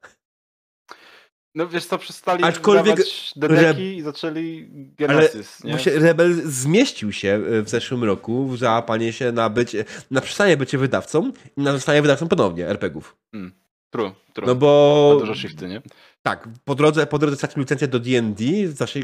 [1.56, 2.98] No wiesz co, przestali Aczkolwiek
[3.36, 3.94] Dedeki Re...
[3.94, 6.00] i zaczęli Genesis, ale nie?
[6.00, 10.78] Rebel zmieścił się e, w zeszłym roku w załapanie się na bycie, na przestanie bycie
[10.78, 13.18] wydawcą i na zostanie wydawcą ponownie RPGów.
[13.32, 13.52] Hmm.
[13.98, 14.48] True, true.
[14.48, 15.18] No bo...
[15.20, 15.82] dużo shifty, nie?
[16.24, 18.44] Tak, po drodze, po drodze stracił licencję do D&D,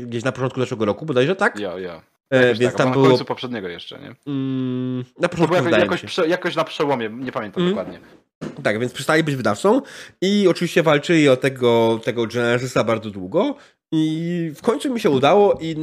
[0.01, 1.59] gdzieś na początku zeszłego roku bodajże, tak?
[1.59, 2.01] Ja, ja.
[2.29, 3.07] E, więc tak, tam na było...
[3.07, 4.15] końcu poprzedniego jeszcze, nie?
[4.27, 7.75] Mm, na początku jakoś, jakoś, prze, jakoś na przełomie, nie pamiętam mm.
[7.75, 7.99] dokładnie.
[8.63, 9.81] Tak, więc przestali być wydawcą
[10.21, 13.55] i oczywiście walczyli o tego, tego Genesisa bardzo długo
[13.91, 15.75] i w końcu mi się udało i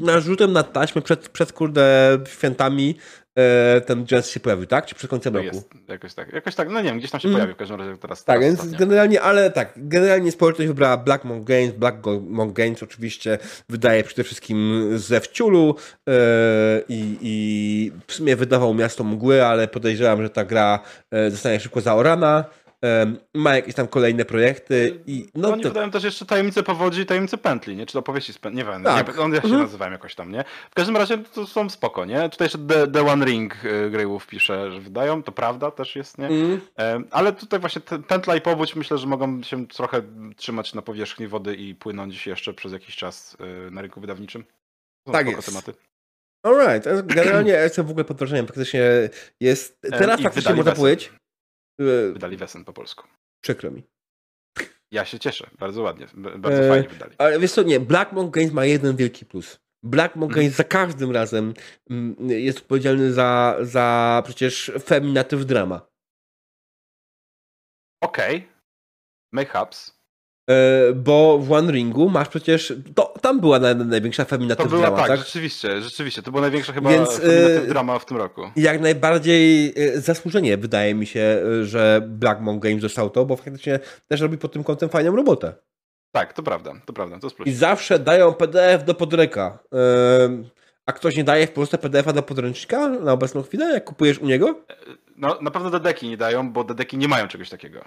[0.00, 2.94] narzutem na taśmę przed, przed kurde świętami
[3.86, 4.86] ten Genesis się pojawił, tak?
[4.86, 5.56] Czy przed końcem no roku?
[5.56, 7.36] Jest, jakoś tak, jakoś tak, no nie wiem, gdzieś tam się mm.
[7.36, 8.24] pojawił w każdym razie teraz.
[8.24, 11.96] Tak, teraz więc generalnie, ale tak, generalnie społeczność wybrała Black Monk Games, Black
[12.28, 15.74] Monk Games oczywiście wydaje przede wszystkim ze wciulu
[16.08, 16.12] e,
[16.88, 20.80] i, i w sumie wydawał Miasto Mgły, ale podejrzewam, że ta gra
[21.10, 22.44] e, zostanie szybko zaorana
[23.34, 25.68] ma jakieś tam kolejne projekty i no Oni to...
[25.68, 27.86] wydają też jeszcze tajemnice powodzi i tajemnice pętli, nie?
[27.86, 29.16] Czy to opowieści z pętli, nie wiem, tak.
[29.16, 29.62] nie, on ja się mhm.
[29.62, 30.44] nazywałem jakoś tam, nie?
[30.70, 32.28] W każdym razie to są spoko, nie?
[32.28, 36.18] Tutaj jeszcze The, The One Ring y, Greywolf pisze, że wydają, to prawda też jest,
[36.18, 36.26] nie?
[36.26, 36.60] Mm.
[37.10, 40.02] Ale tutaj właśnie pętla i powódź myślę, że mogą się trochę
[40.36, 44.44] trzymać na powierzchni wody i płynąć jeszcze przez jakiś czas y, na rynku wydawniczym.
[45.06, 45.46] Są tak jest.
[45.46, 45.74] tematy.
[46.42, 48.80] Alright, generalnie jestem w ogóle pod wrażeniem, praktycznie
[49.40, 51.27] jest, teraz faktycznie można powiedzieć, E,
[51.78, 53.08] wydali Wesen po polsku.
[53.40, 53.82] Przykro mi.
[54.90, 57.14] Ja się cieszę, bardzo ładnie, bardzo e, fajnie wydali.
[57.18, 59.60] Ale wiesz co, nie, Black Monk Games ma jeden wielki plus.
[59.82, 60.56] Black Monk Games mm.
[60.56, 61.54] za każdym razem
[61.90, 65.88] mm, jest odpowiedzialny za, za przecież feminatyw drama.
[68.00, 68.36] Okej.
[68.36, 68.48] Okay.
[69.32, 69.97] Mayhaps.
[70.48, 72.72] E, bo w One Ringu masz przecież.
[72.94, 74.96] To, tam była największa feminatywna drama.
[74.96, 76.22] Tak, tak, rzeczywiście, rzeczywiście.
[76.22, 78.42] To była największa chyba Więc, e, drama w tym roku.
[78.56, 83.80] Jak najbardziej e, zasłużenie wydaje mi się, że Black Monk Games dostał to, bo faktycznie
[84.08, 85.54] też robi pod tym kątem fajną robotę.
[86.12, 87.48] Tak, to prawda, to prawda, to jest plus.
[87.48, 89.58] I zawsze dają PDF do podręka.
[89.72, 90.44] Ehm,
[90.88, 94.26] a ktoś nie daje w Polsce PDF-a do podręcznika na obecną chwilę, jak kupujesz u
[94.26, 94.60] niego?
[95.16, 97.80] No, na pewno dedeki nie dają, bo dedeki nie mają czegoś takiego.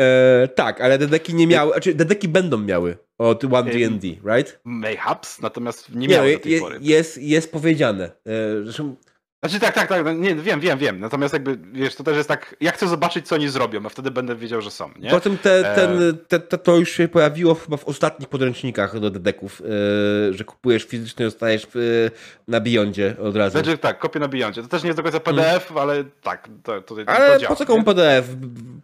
[0.00, 4.60] E, tak, ale dedeki nie miały, znaczy dedeki będą miały od One D&D, right?
[4.64, 6.78] Mayhaps, natomiast nie Nie, miały no, do tej je, pory.
[6.80, 8.04] jest, jest powiedziane.
[8.04, 8.10] E,
[8.64, 8.96] zresztą
[9.44, 11.00] Znaczy tak, tak, tak, no, nie, wiem, wiem, wiem.
[11.00, 14.10] Natomiast jakby, wiesz, to też jest tak, ja chcę zobaczyć, co oni zrobią, a wtedy
[14.10, 15.10] będę wiedział, że są, nie?
[15.10, 15.74] Potem te, E.
[15.74, 19.62] ten, te, te, to już się pojawiło chyba w ostatnich podręcznikach do dedeków,
[20.30, 22.08] e, że kupujesz fizycznie, dostajesz w,
[22.48, 23.54] na Beyondzie od razu.
[23.58, 24.62] Będzie tak, kopię na Beyondzie.
[24.62, 27.02] To też nie jest do końca PDF, ale tak, to, to, to.
[27.06, 27.84] Ale działa, po co komu nie?
[27.84, 28.28] PDF?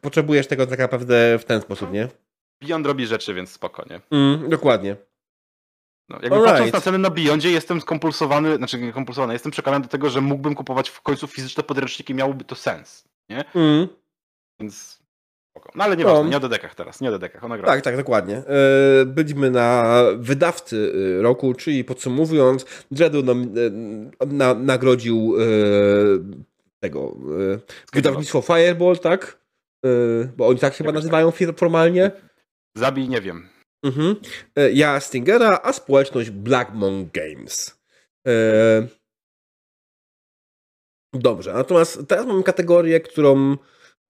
[0.01, 2.09] Potrzebujesz tego tak naprawdę w ten sposób, nie?
[2.63, 4.01] Beyond robi rzeczy, więc spokojnie.
[4.11, 4.97] Mm, dokładnie.
[6.09, 6.53] No, jakby Alright.
[6.53, 10.21] patrząc na ceny na Beyondzie, jestem skompulsowany, znaczy nie kompulsowany, jestem przekonany do tego, że
[10.21, 13.45] mógłbym kupować w końcu fizyczne podręczniki, miałoby to sens, nie?
[13.55, 13.89] Mm,
[14.61, 15.07] Więc.
[15.75, 16.31] No ale nieważne, No.
[16.31, 17.75] nie o dedekach teraz, nie o dedekach, o nagrodach.
[17.75, 18.37] tak, tak, dokładnie.
[18.37, 23.43] E, byliśmy na wydawcy e, roku, czyli podsumowując, Dreadu nam,
[24.23, 25.45] e, na, nagrodził e,
[26.81, 27.17] tego
[27.93, 29.39] wydawnictwo Fireball, tak?
[30.37, 30.95] Bo oni tak chyba tak.
[30.95, 32.11] nazywają formalnie.
[32.75, 33.49] Zabij, nie wiem.
[33.83, 34.17] Mhm.
[34.57, 37.81] E, Ja Stingera, a społeczność Black Monk Games.
[38.27, 38.89] E...
[41.13, 43.57] Dobrze, natomiast teraz mamy kategorię, którą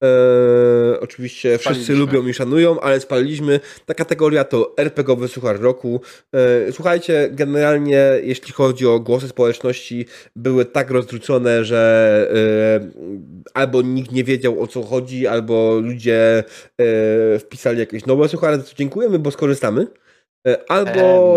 [0.05, 1.95] e, oczywiście wszyscy Spaliliśmy.
[1.95, 3.61] lubią i szanują, ale spaliliśmy.
[3.87, 6.01] Ta kategoria to RPGowy Suchar Roku.
[6.33, 14.13] E, słuchajcie, generalnie jeśli chodzi o głosy społeczności, były tak rozrzucone, że e, albo nikt
[14.13, 16.45] nie wiedział o co chodzi, albo ludzie
[16.79, 19.87] e, wpisali jakieś nowe suchary, za co dziękujemy, bo skorzystamy.
[20.49, 20.91] E, Albo,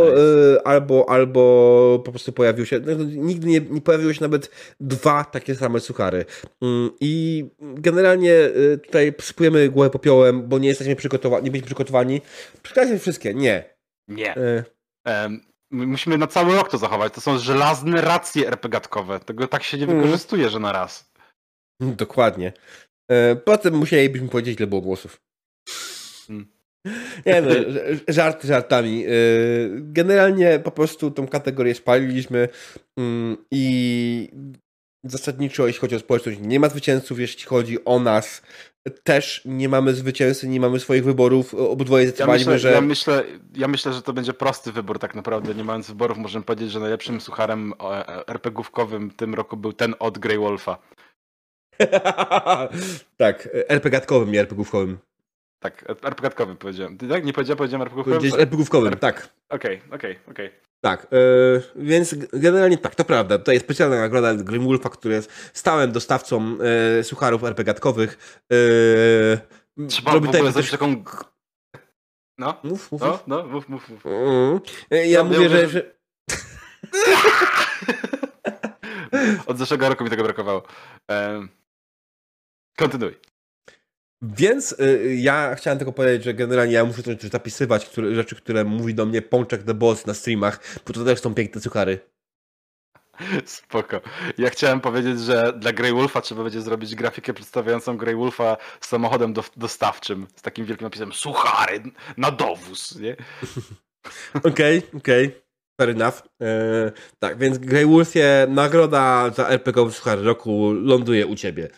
[0.07, 0.21] E, nice.
[0.59, 5.23] e, albo, albo po prostu pojawił się, no, nigdy nie, nie pojawiły się nawet dwa
[5.23, 6.25] takie same suchary.
[6.61, 12.21] Mm, I generalnie e, tutaj sypujemy głowę popiołem, bo nie jesteśmy przygotowani, nie byliśmy przygotowani.
[12.63, 13.75] Przeczytajcie wszystkie, nie.
[14.07, 14.35] Nie.
[15.07, 15.29] E,
[15.71, 17.13] my musimy na cały rok to zachować.
[17.13, 19.19] To są żelazne racje RPGatkowe.
[19.19, 20.01] Tego tak się nie Mhm.
[20.01, 21.11] wykorzystuje, że na raz.
[21.81, 22.53] Dokładnie.
[23.11, 25.21] E, Potem musielibyśmy powiedzieć, ile było głosów.
[27.25, 27.49] Nie no,
[28.07, 29.05] żarty żartami.
[29.05, 29.09] E,
[29.79, 32.49] Generalnie po prostu tą kategorię spaliliśmy
[32.97, 34.29] mm, i
[35.03, 38.41] zasadniczo, jeśli chodzi o społeczność, nie ma zwycięzców, jeśli chodzi o nas.
[39.03, 41.53] Też nie mamy zwycięzcy, nie mamy swoich wyborów.
[41.53, 42.75] Obydwoje Ja zdecydowaliśmy, myślę, że.
[42.75, 43.23] ja, myślę,
[43.55, 45.55] ja myślę, że to będzie prosty wybór tak naprawdę.
[45.55, 49.95] Nie mając wyborów, możemy powiedzieć, że najlepszym sucharem e, RPG-ówkowym w tym roku był ten
[49.99, 50.77] od Grey Wolfa.
[53.17, 54.97] tak, RPG-tkowym, nie RPG-ówkowym.
[55.59, 56.97] Tak, RPG-tkowym powiedziałem.
[56.97, 57.25] Ty tak?
[57.25, 57.89] Nie powiedziałem, powiedziałem?
[57.89, 59.29] Powiedziałeś RPG-ówkowym, tak.
[59.49, 60.49] Okej, okej, okej.
[60.81, 61.17] Tak, e,
[61.75, 63.37] więc generalnie tak, to prawda.
[63.37, 66.57] Tutaj jest specjalna nagroda od Grimwolfa, który jest stałym dostawcą
[66.99, 68.17] e, sucharów RPG-tkowych.
[68.51, 71.03] E, Trzeba robi w ogóle zrobić taką...
[72.37, 73.23] No, Mów, mów, no, mów.
[73.27, 74.05] no, mów, mów, mów.
[74.05, 74.59] Mm.
[74.91, 75.69] E, Ja No, mówię, ja że...
[75.69, 75.91] że...
[79.47, 80.63] Od zeszłego roku mi tego brakowało.
[82.77, 83.15] Kontynuuj.
[84.21, 88.63] Więc e, ja chciałem tylko powiedzieć, że generalnie ja muszę coś zapisywać, które, rzeczy, które
[88.63, 91.99] mówi do mnie Pączek the Boss na streamach, bo to też są piękne suchary.
[93.45, 94.01] Spoko.
[94.37, 98.87] Ja chciałem powiedzieć, że dla Grey Wolfa trzeba będzie zrobić grafikę przedstawiającą Grey Wolfa z
[98.87, 101.81] samochodem do, dostawczym, z takim wielkim napisem suchary
[102.17, 103.15] na dowóz, nie?
[104.51, 105.41] Okej, okej.
[105.81, 106.23] Fair enough.
[106.41, 111.69] E, tak, więc Grey Wolfie, nagroda za RPG Suchar Roku ląduje u ciebie.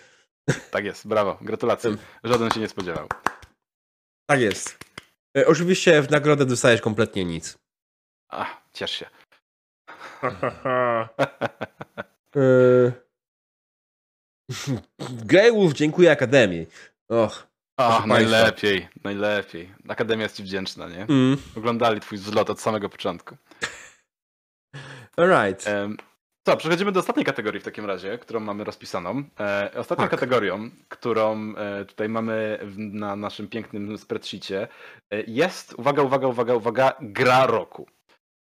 [0.71, 1.95] Tak jest, brawo, gratulacje.
[2.23, 3.07] Żaden się nie spodziewał.
[4.29, 4.77] Tak jest.
[5.37, 7.57] E, oczywiście w nagrodę dostajesz kompletnie nic.
[8.29, 9.05] Ach, ciesz się.
[12.35, 12.91] e...
[14.99, 16.67] Grey Wolf dziękuję Akademii.
[17.09, 17.47] Och.
[17.77, 18.07] Ach, państwa.
[18.07, 19.73] najlepiej, najlepiej.
[19.87, 21.03] Akademia jest ci wdzięczna, nie?
[21.03, 21.37] Mm.
[21.57, 23.37] Oglądali twój zlot od samego początku.
[25.17, 25.67] Alright.
[25.67, 25.97] Em,
[26.47, 29.23] Co, przechodzimy do ostatniej kategorii w takim razie, którą mamy rozpisaną.
[29.39, 30.11] E, ostatnią Tak.
[30.11, 34.67] kategorią, którą e, tutaj mamy w, na naszym pięknym spreadsheetie
[35.11, 37.87] e, jest, uwaga, uwaga, uwaga, uwaga, gra roku.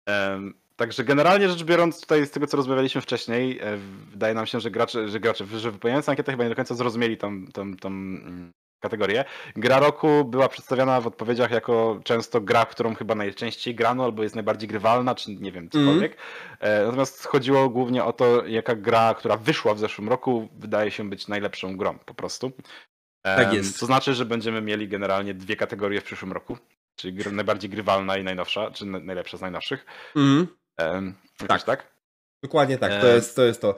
[0.08, 3.78] Em, Także generalnie rzecz biorąc, tutaj z tego co rozmawialiśmy wcześniej, e,
[4.12, 7.18] wydaje nam się, że gracze, że gracze, że wypełniając ankietę chyba nie do końca zrozumieli
[7.18, 9.26] tą, tą, tą mm, kategorię.
[9.56, 14.36] Gra roku była przedstawiana w odpowiedziach jako często gra, którą chyba najczęściej grano, albo jest
[14.36, 16.18] najbardziej grywalna, czy nie wiem, cokolwiek.
[16.60, 21.10] E, Natomiast chodziło głównie o to, jaka gra, która wyszła w zeszłym roku, wydaje się
[21.10, 22.52] być najlepszą grą po prostu.
[23.38, 23.80] Tak jest.
[23.80, 26.58] To znaczy, że będziemy mieli generalnie dwie kategorie w przyszłym roku,
[26.96, 29.86] czyli najbardziej grywalna i najnowsza, czy na- najlepsza z najnowszych.
[30.16, 30.48] Mm.
[31.48, 31.64] Tak.
[31.64, 31.99] tak?
[32.44, 33.46] Dokładnie tak, to jest to.
[33.46, 33.76] Jest to.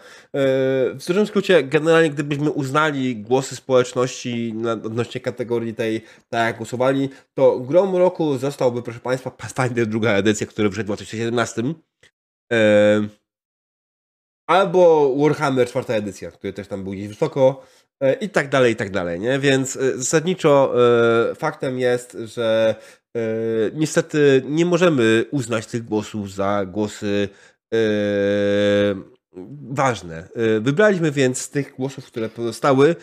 [0.94, 4.56] W dużym skrócie, generalnie gdybyśmy uznali głosy społeczności
[4.86, 10.48] odnośnie kategorii tej, tak jak głosowali, to grom roku zostałby, proszę Państwa, Pathfinder druga edycja,
[10.48, 11.64] który wszedł w 2017.
[14.52, 17.66] Albo Warhammer czwarta edycja, który też tam był gdzieś wysoko
[18.02, 19.40] e, i tak dalej, i tak dalej, nie?
[19.40, 20.74] Więc e, zasadniczo
[21.32, 22.76] e, faktem jest, że
[23.74, 27.30] niestety nie możemy uznać tych głosów za głosy
[29.72, 30.28] ważne.
[30.62, 32.96] Wybraliśmy więc z tych głosów, które pozostały,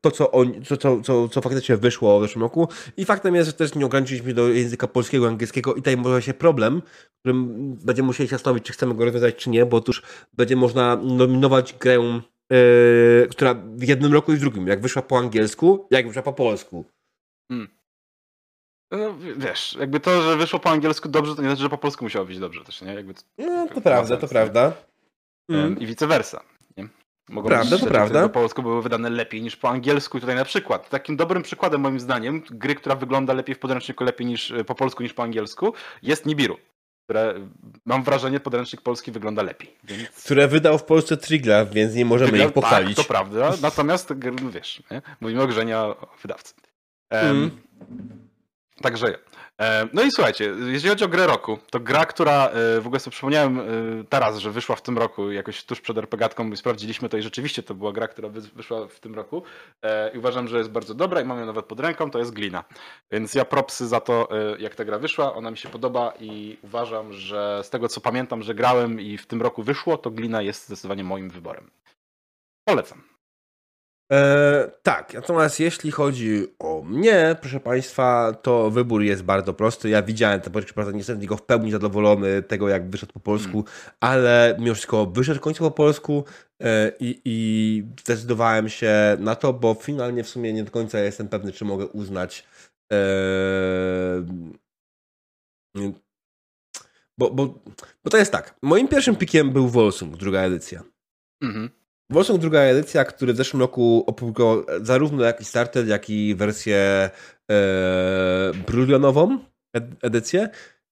[0.00, 2.68] to, co, on, co, co, co, co faktycznie wyszło w zeszłym roku.
[2.96, 6.34] I faktem jest, że też nie ograniczyliśmy do języka polskiego, angielskiego i tutaj może się
[6.34, 6.82] problem,
[7.20, 10.02] którym będziemy musieli się zastanowić, czy chcemy go rozwiązać, czy nie, bo otóż
[10.32, 15.18] będzie można nominować grę, yy, która w jednym roku i w drugim, jak wyszła po
[15.18, 16.84] angielsku, jak wyszła po polsku.
[17.48, 17.79] Hmm.
[18.90, 22.04] No, wiesz, jakby to, że wyszło po angielsku dobrze, to nie znaczy, że po polsku
[22.04, 22.94] musiało być dobrze też, nie?
[22.94, 24.72] Jakby to, no, to prawda, to prawda.
[25.48, 25.78] Mm.
[25.78, 26.40] I vice versa.
[26.76, 26.88] Nie?
[27.28, 28.22] Mogą prawda, być to prawda.
[28.22, 30.20] po polsku były wydane lepiej niż po angielsku.
[30.20, 34.26] Tutaj na przykład, takim dobrym przykładem moim zdaniem, gry, która wygląda lepiej w podręczniku lepiej
[34.26, 36.56] niż po polsku niż po angielsku, jest Nibiru
[37.10, 37.34] które
[37.84, 39.76] mam wrażenie podręcznik polski wygląda lepiej.
[39.84, 40.24] Więc...
[40.24, 42.96] Które wydał w Polsce Triglav, więc nie możemy Triglav, ich pochwalić.
[42.96, 44.12] Tak, to prawda, natomiast
[44.52, 45.02] wiesz, nie?
[45.20, 46.54] mówimy o grzenia wydawcy.
[47.10, 47.50] Um, mm.
[48.82, 49.18] Także
[49.60, 53.00] E, no i słuchajcie, jeśli chodzi o grę roku, to gra, która e, w ogóle
[53.00, 53.64] sobie przypomniałem e,
[54.08, 57.62] teraz, że wyszła w tym roku, jakoś tuż przed RPGatką i sprawdziliśmy to i rzeczywiście
[57.62, 59.42] to była gra, która wyszła w tym roku
[60.14, 62.64] i uważam, że jest bardzo dobra i mam ją nawet pod ręką, to jest Glina.
[63.10, 64.28] Więc ja propsy za to,
[64.58, 68.42] jak ta gra wyszła, ona mi się podoba i uważam, że z tego co pamiętam,
[68.42, 71.70] że grałem i w tym roku wyszło, to Glina jest zdecydowanie moim wyborem.
[72.64, 73.09] Polecam.
[74.12, 79.88] E, tak, natomiast jeśli chodzi o mnie, proszę Państwa, to wybór jest bardzo prosty.
[79.88, 83.52] Ja widziałem ten prawda, nie jestem go w pełni zadowolony tego, jak wyszedł po polsku,
[83.52, 83.72] hmm.
[84.00, 86.24] ale mimo wszystko wyszedł w końcu po polsku
[86.62, 91.28] e, i, i zdecydowałem się na to, bo finalnie w sumie nie do końca jestem
[91.28, 92.46] pewny, czy mogę uznać
[92.92, 92.96] e,
[97.18, 97.46] bo, bo,
[98.04, 98.54] bo to jest tak.
[98.62, 100.82] Moim pierwszym pikiem był Volsung, druga edycja.
[101.42, 101.79] Mhm.
[102.10, 107.10] Wolsung druga edycja, który w zeszłym roku opublikował zarówno jakiś starter, jak i wersję
[107.50, 109.38] e, brulionową
[110.02, 110.48] edycję.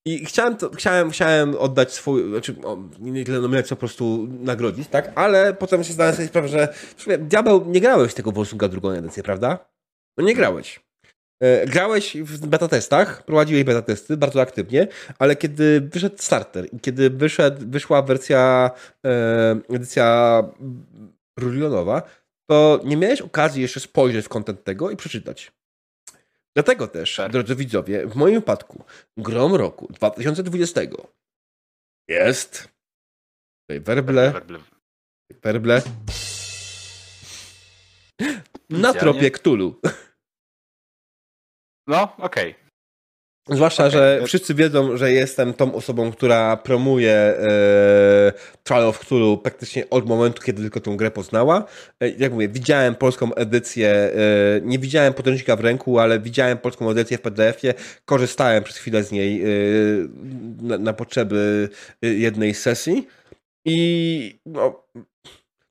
[0.06, 4.88] I chciałem, to, chciałem, chciałem oddać swój, znaczy o, nie tyle nominację, po prostu nagrodzić,
[4.88, 5.12] tak?
[5.14, 8.90] Ale potem się zdałem sobie sprawę, że w sumie, diabeł, nie grałeś tego Wolsunga drugą
[8.90, 9.58] edycję, prawda?
[10.18, 10.87] No nie grałeś.
[11.40, 16.80] E, grałeś w beta testach, prowadziłeś beta testy bardzo aktywnie, ale kiedy wyszedł starter i
[16.80, 18.70] kiedy wyszedł, wyszła wersja,
[19.06, 20.42] e, edycja
[21.38, 22.02] brulionowa,
[22.50, 25.52] to nie miałeś okazji jeszcze spojrzeć w kontent tego i przeczytać.
[26.54, 27.32] Dlatego też, tak.
[27.32, 28.84] drodzy widzowie, w moim wypadku
[29.16, 30.80] grom roku 2020
[32.08, 32.68] jest
[33.66, 34.32] tutaj werble,
[35.42, 35.82] werble
[38.70, 39.80] na tropie Ktulu.
[41.88, 42.50] No, okej.
[42.50, 42.68] Okay.
[43.56, 43.92] Zwłaszcza, okay.
[43.92, 48.32] że wszyscy wiedzą, że jestem tą osobą, która promuje e,
[48.64, 51.64] Trial of Cthulhu praktycznie od momentu, kiedy tylko tą grę poznała.
[52.00, 54.10] E, jak mówię, widziałem polską edycję, e,
[54.62, 57.74] nie widziałem podręcznika w ręku, ale widziałem polską edycję w PDF-ie,
[58.04, 59.46] korzystałem przez chwilę z niej e,
[60.62, 61.68] na, na, potrzeby
[62.02, 63.06] e, jednej sesji
[63.64, 64.84] i no,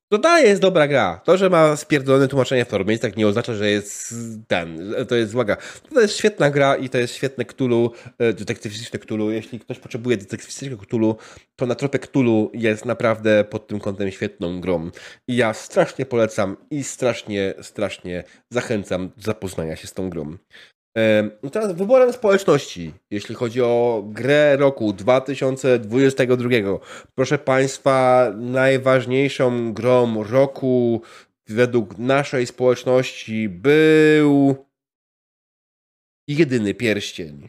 [0.08, 1.20] to dalej jest dobra gra.
[1.24, 4.14] To, że ma spierdolone tłumaczenie w paru miejscach nie oznacza, że jest
[4.48, 5.56] ten, to jest zła gra.
[5.94, 9.30] To jest świetna gra i to jest świetne Cthulhu, e, detektywistyczne Cthulhu.
[9.30, 11.16] Jeśli ktoś potrzebuje detektywistycznego Cthulhu,
[11.56, 14.90] to na tropie Cthulhu jest naprawdę pod tym kątem świetną grą.
[15.28, 20.36] I ja strasznie polecam i strasznie, strasznie zachęcam do zapoznania się z tą grą.
[21.42, 26.48] No teraz wyborem społeczności, jeśli chodzi o grę roku 2022.
[27.14, 31.02] Proszę Państwa, najważniejszą grą roku
[31.46, 34.56] według naszej społeczności był
[36.28, 37.48] jedyny pierścień.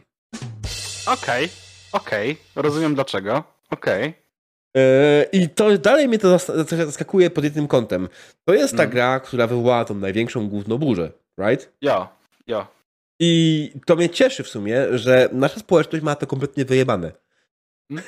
[1.06, 1.48] Okej, okay,
[1.92, 2.62] okej, okay.
[2.62, 3.44] rozumiem dlaczego.
[3.70, 4.02] Okej.
[4.02, 4.14] Okay.
[4.76, 6.38] E, I to dalej mnie to
[6.68, 8.08] zaskakuje pod jednym kątem.
[8.44, 8.92] To jest ta mm.
[8.92, 11.72] gra, która wywołała tą największą główną burzę, right?
[11.80, 12.08] Ja,
[12.46, 12.79] ja.
[13.20, 17.12] I to mnie cieszy w sumie, że nasza społeczność ma to kompletnie wyjebane.
[17.88, 18.06] Hmm?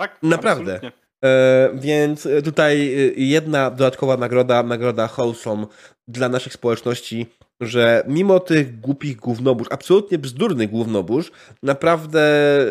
[0.00, 0.80] Tak, Naprawdę.
[1.24, 5.66] E, więc tutaj jedna dodatkowa nagroda, nagroda Wholesome
[6.08, 7.26] dla naszych społeczności,
[7.60, 12.20] że mimo tych głupich głównobóż, absolutnie bzdurnych głównobóż, naprawdę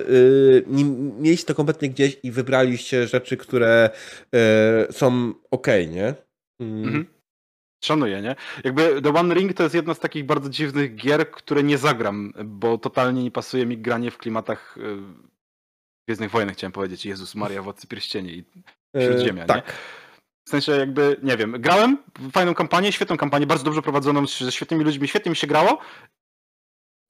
[0.09, 0.63] y,
[1.19, 3.89] mieliście to kompletnie gdzieś i wybraliście rzeczy, które
[4.89, 6.13] y, są ok, nie?
[6.59, 6.83] Mm.
[6.83, 7.05] Mhm.
[7.85, 8.35] Szanuję, nie?
[8.63, 12.33] Jakby The One Ring to jest jedna z takich bardzo dziwnych gier, które nie zagram,
[12.45, 14.97] bo totalnie nie pasuje mi granie w klimatach y,
[16.07, 18.43] Gwiezdnych Wojnach chciałem powiedzieć, Jezus Maria, Władcy Pierścieni i
[19.01, 19.67] Śródziemia, e, Tak.
[19.67, 19.73] nie?
[20.47, 21.97] W sensie jakby, nie wiem, grałem
[22.31, 25.79] fajną kampanię, świetną kampanię, bardzo dobrze prowadzoną, ze świetnymi ludźmi, świetnie mi się grało,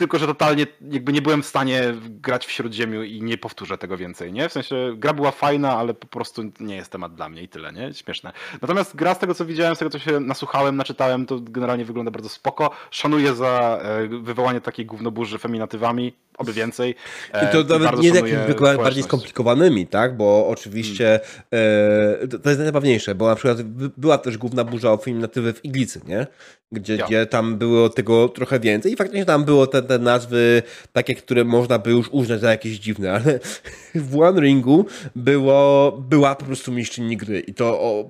[0.04, 3.98] tylko że totalnie jakby nie byłem w stanie grać w Śródziemiu i nie powtórzę tego
[3.98, 4.50] więcej, nie?
[4.50, 7.74] W sensie gra była fajna, ale po prostu nie jest temat dla mnie i tyle,
[7.74, 7.94] nie?
[7.94, 8.34] Śmieszne.
[8.62, 12.12] Natomiast gra z tego co widziałem, z tego co się nasłuchałem, naczytałem, to generalnie wygląda
[12.12, 12.72] bardzo spoko.
[12.92, 16.96] Szanuję za e, wywołanie takiej gównoburzy feminatywami, oby więcej.
[17.30, 20.18] I to E, nawet nie takimi zwykle bardziej skomplikowanymi, tak?
[20.18, 21.20] Bo oczywiście
[21.54, 25.66] e, to, jest najzabawniejsze, bo na przykład by- była też główna burza o feminatywy w
[25.66, 26.28] Iglicy, nie?
[26.72, 27.06] Gdzie, Ja.
[27.08, 30.64] gdzie tam było tego trochę więcej i faktycznie tam było te, te nazwy
[30.94, 33.40] takie, które można by już uznać za jakieś dziwne, ale
[33.96, 38.10] w One Ringu było, była po prostu mistrzyni gry i to o,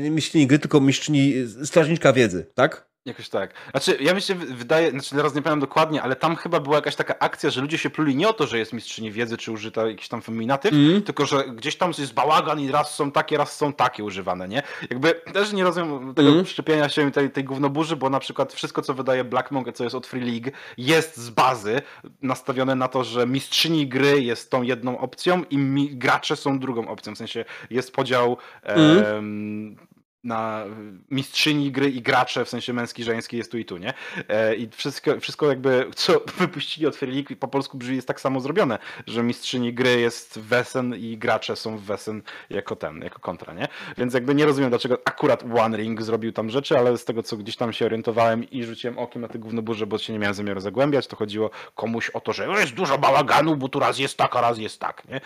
[0.00, 1.34] nie mistrzyni gry, tylko mistrzyni
[1.64, 2.89] strażniczka wiedzy, tak?
[3.10, 3.54] Jakoś tak.
[3.70, 7.18] Znaczy, ja myślę, wydaje, znaczy teraz nie pamiętam dokładnie, ale tam chyba była jakaś taka
[7.18, 10.08] akcja, że ludzie się pluli nie o to, że jest mistrzyni wiedzy, czy użyta jakiś
[10.08, 11.02] tam feminatyw, Mm.
[11.02, 14.62] tylko że gdzieś tam jest bałagan i raz są takie, raz są takie używane, nie?
[14.90, 16.46] Jakby też nie rozumiem tego Mm.
[16.46, 19.96] szczepienia się tej, tej gównoburzy, bo na przykład wszystko, co wydaje Black Monk, co jest
[19.96, 21.82] od Free League, jest z bazy
[22.22, 26.88] nastawione na to, że mistrzyni gry jest tą jedną opcją i mi, gracze są drugą
[26.88, 27.14] opcją.
[27.14, 29.04] W sensie jest podział Mm.
[29.04, 29.76] em,
[30.24, 30.64] na
[31.10, 33.94] mistrzyni gry i gracze, w sensie męski, żeński jest tu i tu, nie?
[34.28, 38.78] E, I wszystko, wszystko jakby, co wypuścili League po polsku brzmi jest tak samo zrobione,
[39.06, 43.68] że mistrzyni gry jest Wesen i gracze są Wesen jako ten, jako kontra, nie?
[43.98, 47.36] Więc jakby nie rozumiem, dlaczego akurat One Ring zrobił tam rzeczy, ale z tego, co
[47.36, 50.60] gdzieś tam się orientowałem i rzuciłem okiem na te gównoburze, bo się nie miałem zamiaru
[50.60, 54.36] zagłębiać, to chodziło komuś o to, że jest dużo bałaganu, bo tu raz jest tak,
[54.36, 55.20] a raz jest tak, nie?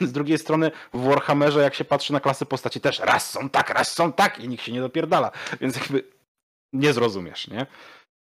[0.08, 3.70] Z drugiej strony w Warhammerze, jak się patrzy na klasy postaci, też raz są tak,
[3.70, 5.30] raz są tak i nikt się nie dopierdala.
[5.60, 6.04] Więc jakby
[6.72, 7.66] nie zrozumiesz, nie?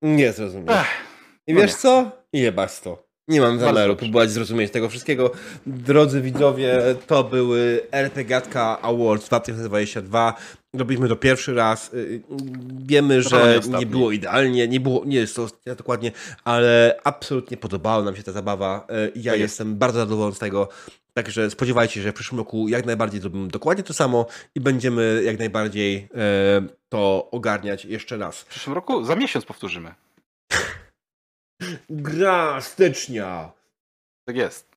[0.02, 0.76] Nie zrozumiesz.
[0.76, 1.04] Ech,
[1.46, 1.76] I no wiesz nie.
[1.78, 2.10] co?
[2.32, 3.09] Jebać to.
[3.30, 5.30] Nie mam zamiaru próbować zrozumieć tego wszystkiego.
[5.66, 10.34] Drodzy widzowie, to były RPGatka Awards 2022.
[10.74, 11.94] Robiliśmy to pierwszy raz.
[11.94, 12.20] Y,
[12.86, 16.12] Wiemy, że nie było idealnie, nie było, nie jest to dokładnie,
[16.44, 18.86] ale absolutnie podobała nam się ta zabawa.
[18.90, 19.52] Y, Ja Tak jest.
[19.52, 20.68] jestem bardzo zadowolony z tego.
[21.14, 25.22] Także spodziewajcie się, że w przyszłym roku jak najbardziej zrobimy dokładnie to samo i będziemy
[25.24, 28.40] jak najbardziej e, to ogarniać jeszcze raz.
[28.40, 29.94] W przyszłym roku za miesiąc powtórzymy.
[31.90, 33.52] Gra stycznia.
[34.24, 34.76] Tak jest.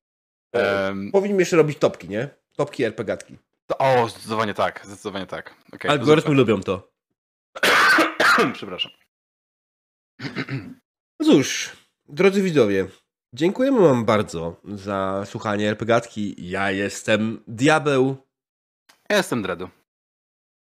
[0.52, 2.30] Em, Powinniśmy jeszcze robić topki, nie?
[2.56, 3.38] Topki RPGatki.
[3.68, 5.56] to, o, zdecydowanie tak, zdecydowanie tak.
[5.74, 6.92] Okay, Algorytmy lubią to.
[8.54, 8.92] Przepraszam.
[11.20, 11.70] No cóż,
[12.10, 12.88] drodzy widzowie,
[13.34, 16.50] dziękujemy wam bardzo za słuchanie RPGatki.
[16.50, 18.18] Ja jestem Diabeł.
[19.10, 19.70] Ja jestem Dredu.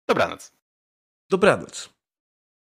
[0.08, 0.52] Dobranoc.
[1.30, 1.90] Dobranoc.